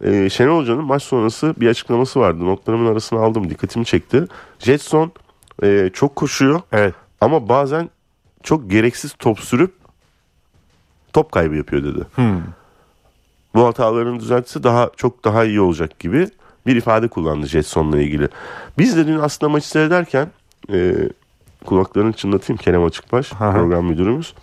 Ee, 0.04 0.30
Şenol 0.30 0.62
Hoca'nın 0.62 0.84
maç 0.86 1.04
sonrası 1.04 1.54
bir 1.58 1.68
açıklaması 1.68 2.20
vardı. 2.20 2.46
Notlarımın 2.46 2.92
arasına 2.92 3.20
aldım. 3.20 3.50
Dikkatimi 3.50 3.86
çekti. 3.86 4.26
Jetson 4.60 5.12
e, 5.64 5.90
çok 5.94 6.16
koşuyor 6.16 6.62
Evet. 6.72 6.94
ama 7.22 7.50
bazen 7.50 7.90
çok 8.44 8.70
gereksiz 8.72 9.14
top 9.20 9.40
sürüp 9.40 9.74
top 11.14 11.32
kaybı 11.32 11.56
yapıyor 11.56 11.84
dedi. 11.84 12.04
Hmm. 12.16 12.42
Bu 13.56 13.66
hatalarını 13.68 14.20
düzeltse 14.20 14.64
daha 14.64 14.90
çok 14.98 15.24
daha 15.24 15.44
iyi 15.44 15.62
olacak 15.62 16.00
gibi 16.00 16.30
bir 16.68 16.76
ifade 16.76 17.08
kullandı 17.08 17.48
Jetson'la 17.48 18.02
ilgili. 18.02 18.30
Biz 18.78 18.98
de 18.98 19.08
dün 19.08 19.20
aslında 19.20 19.50
maçı 19.52 19.68
seyrederken 19.70 20.28
e, 20.74 20.96
kulaklarını 21.66 22.14
çınlatayım 22.14 22.58
Kerem 22.58 22.84
Açıkbaş 22.84 23.34
Aha. 23.34 23.52
program 23.52 23.86
müdürümüz. 23.86 24.34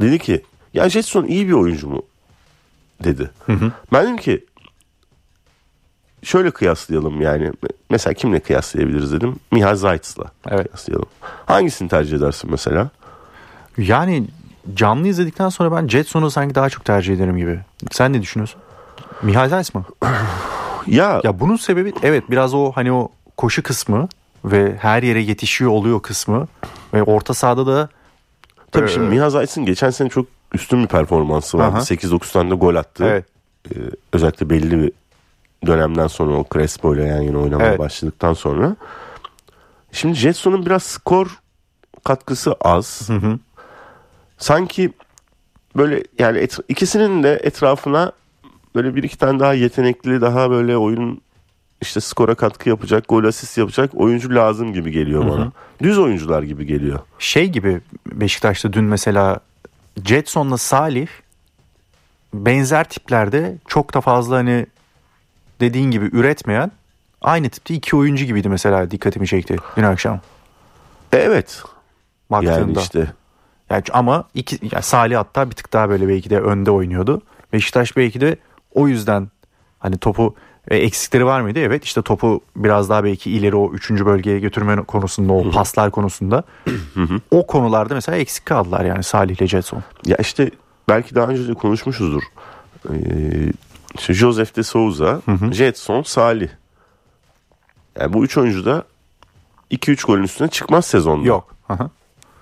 dedi 0.00 0.18
ki 0.18 0.42
ya 0.74 0.88
Jetson 0.90 1.24
iyi 1.24 1.48
bir 1.48 1.52
oyuncu 1.52 1.88
mu 1.88 2.02
dedi. 3.04 3.30
Ben 3.92 4.04
dedim 4.04 4.16
ki 4.16 4.44
şöyle 6.22 6.50
kıyaslayalım 6.50 7.20
yani. 7.20 7.52
Mesela 7.90 8.14
kimle 8.14 8.40
kıyaslayabiliriz 8.40 9.12
dedim. 9.12 9.36
Miha 9.52 9.74
Zayt's'la 9.76 10.24
Evet. 10.48 10.66
kıyaslayalım. 10.66 11.08
Hangisini 11.46 11.88
tercih 11.88 12.16
edersin 12.16 12.50
mesela? 12.50 12.90
Yani 13.78 14.24
canlı 14.74 15.08
izledikten 15.08 15.48
sonra 15.48 15.76
ben 15.76 15.88
Jetson'u 15.88 16.30
sanki 16.30 16.54
daha 16.54 16.68
çok 16.68 16.84
tercih 16.84 17.14
ederim 17.14 17.36
gibi. 17.36 17.60
Sen 17.90 18.12
ne 18.12 18.22
düşünüyorsun? 18.22 18.60
Mihail 19.22 19.48
Zeiss 19.50 19.74
mı? 19.74 19.84
Ya, 20.86 21.20
Ya 21.24 21.40
bunun 21.40 21.56
sebebi 21.56 21.92
evet 22.02 22.24
biraz 22.30 22.54
o 22.54 22.72
hani 22.74 22.92
o 22.92 23.08
koşu 23.36 23.62
kısmı 23.62 24.08
ve 24.44 24.76
her 24.80 25.02
yere 25.02 25.20
yetişiyor 25.20 25.70
oluyor 25.70 26.02
kısmı 26.02 26.48
ve 26.94 27.02
orta 27.02 27.34
sahada 27.34 27.66
da 27.66 27.88
tabii 28.72 28.84
Ee, 28.84 28.88
şimdi 28.88 29.06
Miha 29.08 29.30
Zayt's'in 29.30 29.64
geçen 29.64 29.90
sene 29.90 30.08
çok 30.08 30.26
üstün 30.52 30.82
bir 30.82 30.86
performansı 30.88 31.58
vardı. 31.58 31.76
Aha. 31.76 31.80
8-9 31.82 32.32
tane 32.32 32.50
de 32.50 32.54
gol 32.54 32.74
attı. 32.74 33.04
evet 33.04 33.24
Ee, 33.70 33.74
özellikle 34.12 34.50
belli 34.50 34.82
bir 34.82 34.92
dönemden 35.66 36.06
sonra 36.06 36.36
o 36.36 36.44
Crespo 36.54 36.94
ile 36.94 37.04
yan 37.04 37.20
yana 37.22 37.38
oynamaya 37.38 37.68
Evet. 37.68 37.78
başladıktan 37.78 38.32
sonra. 38.34 38.76
Şimdi 39.92 40.14
Jetson'un 40.14 40.66
biraz 40.66 40.82
skor 40.82 41.38
katkısı 42.04 42.52
az. 42.60 43.08
Sanki 44.40 44.92
böyle 45.76 46.04
yani 46.18 46.38
et- 46.38 46.58
ikisinin 46.68 47.22
de 47.22 47.40
etrafına 47.42 48.12
böyle 48.74 48.94
bir 48.96 49.02
iki 49.02 49.18
tane 49.18 49.40
daha 49.40 49.54
yetenekli 49.54 50.20
daha 50.20 50.50
böyle 50.50 50.76
oyun 50.76 51.20
işte 51.80 52.00
skora 52.00 52.34
katkı 52.34 52.68
yapacak, 52.68 53.04
gol 53.08 53.24
asist 53.24 53.58
yapacak 53.58 53.90
oyuncu 53.94 54.34
lazım 54.34 54.72
gibi 54.72 54.90
geliyor 54.90 55.28
bana. 55.28 55.52
Düz 55.82 55.98
oyuncular 55.98 56.42
gibi 56.42 56.66
geliyor. 56.66 56.98
şey 57.18 57.48
gibi 57.48 57.80
Beşiktaş'ta 58.06 58.72
dün 58.72 58.84
mesela 58.84 59.40
Jetson'la 60.04 60.56
Salih 60.58 61.08
benzer 62.34 62.88
tiplerde 62.88 63.56
çok 63.68 63.94
da 63.94 64.00
fazla 64.00 64.36
hani 64.36 64.66
dediğin 65.60 65.90
gibi 65.90 66.04
üretmeyen 66.12 66.70
aynı 67.20 67.48
tipte 67.48 67.74
iki 67.74 67.96
oyuncu 67.96 68.24
gibiydi 68.24 68.48
mesela 68.48 68.90
dikkatimi 68.90 69.26
çekti 69.26 69.56
dün 69.76 69.82
akşam 69.82 70.20
evet. 71.12 71.62
baktığında. 72.30 72.58
Yani 72.60 72.78
işte 72.78 73.12
Yani 73.70 73.82
ama 73.92 74.24
iki, 74.34 74.58
yani 74.72 74.82
Salih 74.82 75.16
hatta 75.16 75.50
bir 75.50 75.54
tık 75.54 75.72
daha 75.72 75.88
böyle 75.88 76.08
belki 76.08 76.30
de 76.30 76.40
önde 76.40 76.70
oynuyordu. 76.70 77.22
Beşiktaş 77.52 77.96
belki 77.96 78.20
de 78.20 78.36
o 78.74 78.88
yüzden 78.88 79.28
hani 79.78 79.98
topu 79.98 80.34
e, 80.68 80.76
eksikleri 80.76 81.26
var 81.26 81.40
mıydı? 81.40 81.58
Evet 81.58 81.84
işte 81.84 82.02
topu 82.02 82.40
biraz 82.56 82.88
daha 82.90 83.04
belki 83.04 83.30
ileri 83.30 83.56
o 83.56 83.72
üçüncü 83.72 84.06
bölgeye 84.06 84.40
götürme 84.40 84.76
konusunda 84.76 85.32
o 85.32 85.50
paslar 85.50 85.90
konusunda 85.90 86.42
o 87.30 87.46
konularda 87.46 87.94
mesela 87.94 88.18
eksik 88.18 88.46
kaldılar 88.46 88.84
yani 88.84 89.02
Salih 89.02 89.36
ile 89.36 89.46
Jetson. 89.46 89.82
Ya 90.06 90.16
işte 90.16 90.50
belki 90.88 91.14
daha 91.14 91.26
önce 91.26 91.48
de 91.48 91.54
konuşmuşuzdur. 91.54 92.22
Ee, 92.90 92.92
işte 93.94 94.14
Joseph 94.14 94.56
de 94.56 94.62
Souza, 94.62 95.20
Jetson, 95.52 96.02
Salih. 96.02 96.48
Yani 98.00 98.12
bu 98.12 98.24
üç 98.24 98.38
oyuncu 98.38 98.64
da 98.64 98.84
2-3 99.70 100.06
golün 100.06 100.22
üstüne 100.22 100.48
çıkmaz 100.48 100.86
sezonda. 100.86 101.28
Yok. 101.28 101.54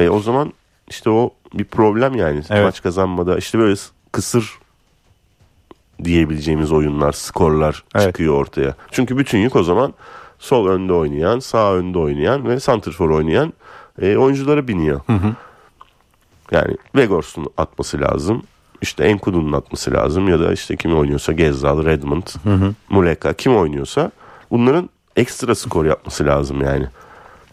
E, 0.01 0.09
o 0.09 0.21
zaman 0.21 0.53
işte 0.91 1.11
o 1.11 1.31
bir 1.55 1.65
problem 1.65 2.15
yani. 2.17 2.43
Evet. 2.51 2.65
Maç 2.65 2.83
kazanmada 2.83 3.39
işte 3.39 3.59
böyle 3.59 3.75
kısır 4.13 4.59
diyebileceğimiz 6.05 6.73
oyunlar, 6.73 7.13
skorlar 7.13 7.85
Evet. 7.95 8.07
çıkıyor 8.07 8.35
ortaya. 8.35 8.75
Çünkü 8.91 9.19
bütün 9.19 9.39
yük 9.39 9.57
o 9.57 9.63
zaman 9.63 9.95
sol 10.39 10.67
önde 10.67 10.93
oynayan, 10.93 11.39
sağ 11.39 11.75
önde 11.75 11.99
oynayan 11.99 12.49
ve 12.49 12.61
santrfor 12.61 13.11
oynayan 13.11 13.53
e, 14.03 14.17
oyunculara 14.17 14.69
biniyor. 14.69 15.01
Yani 16.51 16.77
Vegors'un 16.97 17.47
atması 17.57 18.01
lazım. 18.01 18.43
İşte 18.83 19.05
Enkudu'nun 19.05 19.53
atması 19.53 19.93
lazım 19.93 20.29
ya 20.29 20.41
da 20.41 20.53
işte 20.53 20.77
kim 20.77 20.99
oynuyorsa 20.99 21.33
Gezzal, 21.33 21.85
Redmond, 21.85 22.23
Muleka 22.91 23.33
kim 23.33 23.57
oynuyorsa 23.57 24.11
bunların 24.51 24.91
ekstra 25.17 25.55
skor 25.55 25.85
yapması 25.85 26.27
lazım 26.27 26.63
yani. 26.63 26.87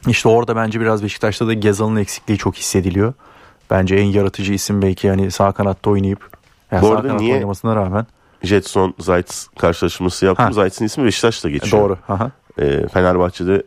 İşte 0.07 0.29
orada 0.29 0.55
bence 0.55 0.79
biraz 0.81 1.03
Beşiktaş'ta 1.03 1.47
da 1.47 1.53
Gezal'ın 1.53 1.95
eksikliği 1.95 2.37
çok 2.37 2.55
hissediliyor. 2.55 3.13
Bence 3.69 3.95
en 3.95 4.05
yaratıcı 4.05 4.53
isim 4.53 4.81
belki 4.81 5.09
hani 5.09 5.31
sağ 5.31 5.51
kanatta 5.51 5.89
oynayıp 5.89 6.29
yani 6.71 6.81
Bu 6.81 6.85
sağ 6.87 6.91
arada 6.93 7.07
kanatta 7.07 7.23
niye- 7.23 7.35
oynamasına 7.35 7.75
rağmen. 7.75 8.07
Jetson 8.43 8.93
Zayt 8.99 9.45
karşılaşması 9.59 10.25
yaptım. 10.25 10.53
Zayt'ın 10.53 10.85
ismi 10.85 11.05
Beşiktaş'ta 11.05 11.49
geçiyor. 11.49 11.83
Doğru. 11.83 11.97
Aha. 12.09 12.31
E, 12.59 12.87
Fenerbahçe'de 12.87 13.63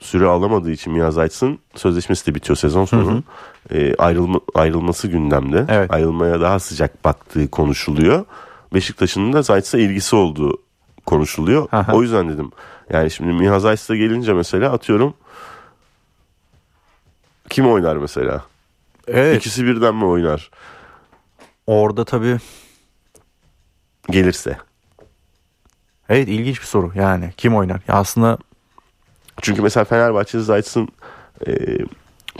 süre 0.00 0.26
alamadığı 0.26 0.70
için 0.70 0.92
Mia 0.92 1.10
Zayt'ın 1.10 1.58
sözleşmesi 1.74 2.26
de 2.26 2.34
bitiyor 2.34 2.56
sezon 2.56 2.84
sonu. 2.84 3.22
E, 3.70 3.94
ayrılma, 3.96 4.40
ayrılması 4.54 5.08
gündemde. 5.08 5.64
Evet. 5.68 5.90
Ayrılmaya 5.94 6.40
daha 6.40 6.58
sıcak 6.58 7.04
baktığı 7.04 7.50
konuşuluyor. 7.50 8.24
Beşiktaş'ın 8.74 9.32
da 9.32 9.42
Zayt'a 9.42 9.78
ilgisi 9.78 10.16
olduğu 10.16 10.58
konuşuluyor. 11.06 11.68
Aha. 11.72 11.92
O 11.92 12.02
yüzden 12.02 12.28
dedim. 12.28 12.50
Yani 12.92 13.10
şimdi 13.10 13.32
Miha 13.32 13.60
Zayt'a 13.60 13.96
gelince 13.96 14.32
mesela 14.32 14.72
atıyorum 14.72 15.14
kim 17.54 17.70
oynar 17.70 17.96
mesela? 17.96 18.44
Evet. 19.08 19.36
İkisi 19.36 19.64
birden 19.66 19.94
mi 19.94 20.04
oynar? 20.04 20.50
Orada 21.66 22.04
tabii 22.04 22.38
Gelirse. 24.10 24.58
evet 26.08 26.28
ilginç 26.28 26.60
bir 26.60 26.66
soru 26.66 26.92
yani 26.94 27.32
kim 27.36 27.56
oynar? 27.56 27.80
Ya 27.88 27.94
aslında 27.94 28.38
Çünkü 29.42 29.62
mesela 29.62 29.84
Fenerbahçe 29.84 30.40
Zayt'ın 30.40 30.88
e, 31.46 31.52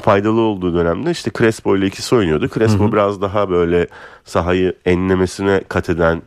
faydalı 0.01 0.41
olduğu 0.41 0.75
dönemde 0.75 1.11
işte 1.11 1.31
Crespo 1.39 1.77
ile 1.77 1.87
ikisi 1.87 2.15
oynuyordu. 2.15 2.49
Crespo 2.49 2.93
biraz 2.93 3.21
daha 3.21 3.51
böyle 3.51 3.87
sahayı 4.25 4.75
enlemesine 4.85 5.63
kat 5.69 5.91
eden, 5.91 6.23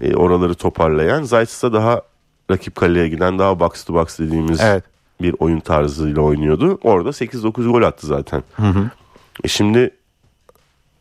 e, 0.00 0.14
oraları 0.14 0.54
toparlayan. 0.54 1.22
Zayt 1.22 1.62
da 1.62 1.72
daha 1.72 2.02
rakip 2.50 2.76
kaleye 2.76 3.08
giden, 3.08 3.38
daha 3.38 3.60
box 3.60 3.84
to 3.84 3.94
box 3.94 4.18
dediğimiz 4.18 4.60
Evet. 4.60 4.91
Bir 5.22 5.34
oyun 5.38 5.60
tarzıyla 5.60 6.22
oynuyordu. 6.22 6.78
Orada 6.82 7.08
8-9 7.08 7.72
gol 7.72 7.82
attı 7.82 8.06
zaten. 8.06 8.42
E 9.44 9.48
şimdi 9.48 9.90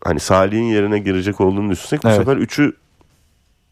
hani 0.03 0.19
Salih'in 0.19 0.63
yerine 0.63 0.99
girecek 0.99 1.41
olduğunu 1.41 1.71
düşünsek 1.71 2.03
bu 2.03 2.07
Evet. 2.07 2.17
sefer 2.17 2.38
üçü 2.38 2.73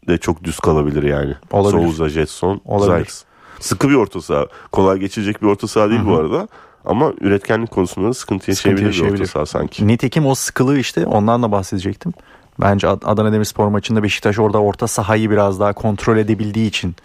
de 0.07 0.17
çok 0.17 0.43
düz 0.43 0.59
kalabilir 0.59 1.03
yani. 1.03 1.33
Olabilir. 1.51 1.83
Souza, 1.83 2.09
Jetson. 2.09 2.62
Zayt. 2.79 3.23
Sıkı 3.59 3.89
bir 3.89 3.95
orta 3.95 4.21
saha. 4.21 4.45
Kolay 4.71 4.99
geçecek 4.99 5.41
bir 5.41 5.47
orta 5.47 5.67
saha 5.67 5.89
değil 5.89 6.01
bu 6.05 6.15
arada. 6.17 6.47
Ama 6.85 7.13
üretkenlik 7.21 7.71
konusunda 7.71 8.07
da 8.09 8.13
sıkıntı 8.13 8.51
yaşayabilir, 8.51 8.81
bir 8.83 8.88
yaşayabilir. 8.88 9.21
orta 9.21 9.31
saha 9.31 9.45
sanki. 9.45 9.88
Nitekim 9.88 10.25
o 10.25 10.35
sıkılığı 10.35 10.79
işte 10.79 11.05
ondan 11.05 11.43
da 11.43 11.51
bahsedecektim. 11.51 12.13
Bence 12.62 12.88
Ad- 12.88 13.01
Adana 13.05 13.33
Demirspor 13.33 13.67
maçında 13.67 14.03
Beşiktaş 14.03 14.39
orada 14.39 14.62
orta 14.62 14.88
sahayı 14.88 15.29
biraz 15.31 15.59
daha 15.59 15.73
kontrol 15.73 16.17
edebildiği 16.17 16.67
için 16.67 16.95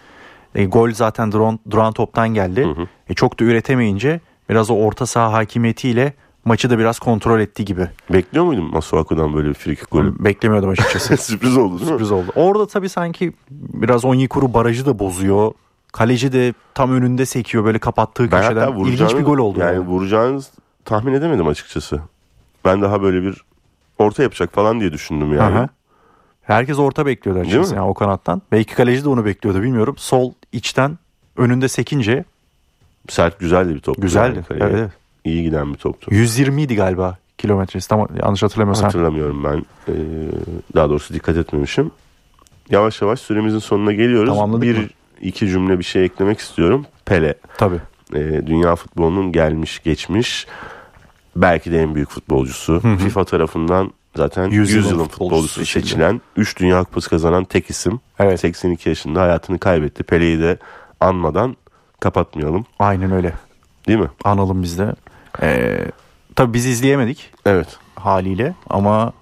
e, 0.55 0.65
gol 0.65 0.91
zaten 0.91 1.31
duran, 1.31 1.59
duran 1.71 1.93
toptan 1.93 2.29
geldi. 2.29 2.67
E, 3.09 3.13
çok 3.13 3.39
da 3.39 3.43
üretemeyince 3.43 4.19
biraz 4.49 4.69
o 4.69 4.75
orta 4.75 5.05
saha 5.05 5.33
hakimiyetiyle 5.33 6.13
maçı 6.45 6.69
da 6.69 6.79
biraz 6.79 6.99
kontrol 6.99 7.39
etti 7.39 7.65
gibi. 7.65 7.87
Bekliyor 8.13 8.45
muydun 8.45 8.71
Masuaku'dan 8.71 9.33
böyle 9.33 9.49
bir 9.49 9.53
frikik 9.53 9.91
golü? 9.91 10.13
Beklemiyordum 10.19 10.69
açıkçası. 10.69 11.17
Sürpriz 11.23 11.57
oldu 11.57 11.79
değil 11.79 11.81
mi? 11.81 11.87
Sürpriz 11.87 12.11
oldu. 12.11 12.31
Orada 12.35 12.67
tabii 12.67 12.89
sanki 12.89 13.33
biraz 13.51 14.05
Onyekuru 14.05 14.53
barajı 14.53 14.85
da 14.85 14.99
bozuyor. 14.99 15.51
Kaleci 15.91 16.33
de 16.33 16.53
tam 16.73 16.91
önünde 16.91 17.25
sekiyor 17.25 17.65
böyle 17.65 17.79
kapattığı 17.79 18.31
Ben 18.31 18.41
köşeden. 18.41 18.77
İlginç 18.77 19.15
bir 19.15 19.23
gol 19.23 19.37
oldu. 19.37 19.59
Yani 19.59 19.75
yani. 19.75 19.87
vuracağını 19.87 20.41
tahmin 20.85 21.13
edemedim 21.13 21.47
açıkçası. 21.47 21.99
Ben 22.65 22.81
daha 22.81 23.01
böyle 23.01 23.21
bir 23.21 23.43
orta 23.99 24.23
yapacak 24.23 24.53
falan 24.53 24.79
diye 24.79 24.93
düşündüm 24.93 25.33
yani. 25.33 25.55
Aha. 25.57 25.69
Herkes 26.41 26.79
orta 26.79 27.05
bekliyordu 27.05 27.39
açıkçası 27.39 27.75
yani 27.75 27.87
o 27.87 27.93
kanattan. 27.93 28.41
Belki 28.51 28.75
kaleci 28.75 29.05
de 29.05 29.09
onu 29.09 29.25
bekliyordu 29.25 29.61
bilmiyorum. 29.61 29.95
Sol 29.97 30.33
içten 30.51 30.97
önünde 31.37 31.67
sekince 31.67 32.25
Sert 33.09 33.39
güzel 33.39 33.69
de 33.69 33.75
bir 33.75 33.79
toptu. 33.79 34.01
güzeldi. 34.01 34.43
yani. 34.49 34.63
Evet, 34.63 34.75
evet. 34.79 34.91
İyi 35.25 35.43
giden 35.43 35.73
bir 35.73 35.77
toptu. 35.77 36.13
120 36.13 36.61
idi 36.61 36.75
galiba 36.75 37.17
kilometresi. 37.37 37.89
Tam 37.89 38.07
yanlış 38.23 38.43
hatırlamıyorsam. 38.43 38.85
Hatırlamıyorum 38.85 39.43
ben. 39.43 39.65
Ee, 39.87 39.93
daha 40.75 40.89
doğrusu 40.89 41.13
dikkat 41.13 41.37
etmemişim. 41.37 41.91
Yavaş 42.69 43.01
yavaş 43.01 43.19
süremizin 43.19 43.59
sonuna 43.59 43.93
geliyoruz. 43.93 44.29
Tamamladık 44.29 44.63
bir 44.63 44.77
mı? 44.77 44.83
iki 45.21 45.47
cümle 45.47 45.79
bir 45.79 45.83
şey 45.83 46.05
eklemek 46.05 46.39
istiyorum. 46.39 46.85
Pele. 47.05 47.33
Tabii. 47.57 47.79
Ee, 48.15 48.41
dünya 48.47 48.75
futbolunun 48.75 49.31
gelmiş 49.31 49.83
geçmiş 49.83 50.47
belki 51.35 51.71
de 51.71 51.81
en 51.81 51.95
büyük 51.95 52.09
futbolcusu. 52.09 52.81
FIFA 52.97 53.25
tarafından 53.25 53.91
zaten 54.15 54.49
100 54.49 54.53
Yüzyılın 54.53 54.95
yılın, 54.95 55.07
futbolcusu 55.07 55.47
futbolcusu 55.47 55.65
seçilen 55.65 56.21
3 56.37 56.59
Dünya 56.59 56.83
Kupası 56.83 57.09
kazanan 57.09 57.43
tek 57.43 57.69
isim. 57.69 57.99
Evet. 58.19 58.39
82 58.39 58.89
yaşında 58.89 59.21
hayatını 59.21 59.59
kaybetti. 59.59 60.03
Pele'yi 60.03 60.39
de 60.39 60.57
anmadan 60.99 61.55
kapatmayalım. 61.99 62.65
Aynen 62.79 63.11
öyle. 63.11 63.33
Değil 63.87 63.99
mi? 63.99 64.09
Analım 64.23 64.63
biz 64.63 64.79
de. 64.79 64.95
Ee, 65.41 65.77
tabii 66.35 66.53
biz 66.53 66.65
izleyemedik 66.65 67.31
Evet. 67.45 67.77
haliyle 67.95 68.53
ama 68.69 69.13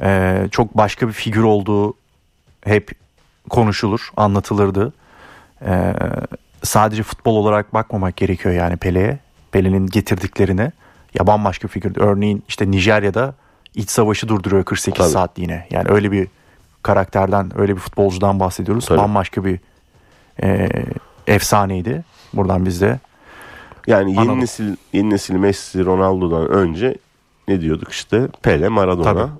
e, 0.00 0.42
çok 0.50 0.76
başka 0.76 1.08
bir 1.08 1.12
figür 1.12 1.42
olduğu 1.42 1.94
hep 2.64 2.90
konuşulur, 3.50 4.10
anlatılırdı. 4.16 4.92
E, 5.66 5.94
sadece 6.62 7.02
futbol 7.02 7.36
olarak 7.36 7.74
bakmamak 7.74 8.16
gerekiyor 8.16 8.54
yani 8.54 8.76
Pele'ye. 8.76 9.18
Pele'nin 9.52 9.86
getirdiklerine. 9.86 10.72
Ya 11.14 11.26
bambaşka 11.26 11.68
bir 11.68 11.72
figür. 11.72 11.96
Örneğin 11.96 12.42
işte 12.48 12.70
Nijerya'da 12.70 13.34
iç 13.74 13.90
savaşı 13.90 14.28
durduruyor 14.28 14.64
48 14.64 14.98
Tabii. 14.98 15.08
saatliğine. 15.08 15.66
Yani 15.70 15.88
öyle 15.88 16.12
bir 16.12 16.28
karakterden, 16.82 17.60
öyle 17.60 17.74
bir 17.74 17.80
futbolcudan 17.80 18.40
bahsediyoruz. 18.40 18.86
Tabii. 18.86 18.98
Bambaşka 18.98 19.44
bir 19.44 19.60
e, 20.42 20.68
efsaneydi. 21.28 22.04
Buradan 22.34 22.66
biz 22.66 22.80
de 22.80 22.98
Yani 23.86 24.10
yeni 24.10 24.20
Anladım. 24.20 24.40
nesil 24.40 24.76
yeni 24.92 25.10
nesil 25.10 25.34
Messi, 25.34 25.84
Ronaldo'dan 25.84 26.48
önce 26.48 26.94
ne 27.48 27.60
diyorduk 27.60 27.92
işte 27.92 28.28
Pele, 28.42 28.68
Maradona. 28.68 29.04
Tabii. 29.04 29.30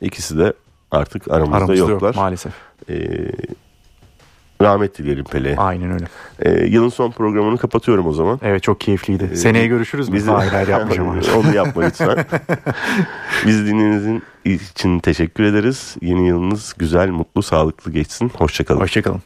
İkisi 0.00 0.38
de 0.38 0.52
artık 0.90 1.30
aramızda, 1.30 1.56
aramızda 1.56 1.74
yoklar. 1.74 2.06
yok 2.08 2.16
maalesef. 2.16 2.52
Ee, 2.90 2.94
rahmet 4.62 4.98
dileyelim 4.98 5.24
Pele'ye. 5.24 5.56
Aynen 5.56 5.90
öyle. 5.92 6.04
Ee, 6.40 6.66
yılın 6.66 6.88
son 6.88 7.10
programını 7.10 7.58
kapatıyorum 7.58 8.06
o 8.06 8.12
zaman. 8.12 8.40
Evet 8.42 8.62
çok 8.62 8.80
keyifliydi. 8.80 9.30
Ee, 9.32 9.36
Seneye 9.36 9.66
görüşürüz 9.66 10.08
mü? 10.08 10.14
Bizi- 10.16 10.30
Hayır 10.30 10.50
hayır 10.52 10.68
yapmayacağım. 10.68 11.08
Onu 11.36 11.54
yapma 11.54 11.82
lütfen. 11.82 12.24
Bizi 13.46 13.66
dinlediğiniz 13.66 14.70
için 14.70 14.98
teşekkür 14.98 15.44
ederiz. 15.44 15.96
Yeni 16.02 16.26
yılınız 16.28 16.74
güzel, 16.78 17.08
mutlu, 17.08 17.42
sağlıklı 17.42 17.92
geçsin. 17.92 18.28
Hoşçakalın. 18.28 18.80
Hoşçakalın. 18.80 19.22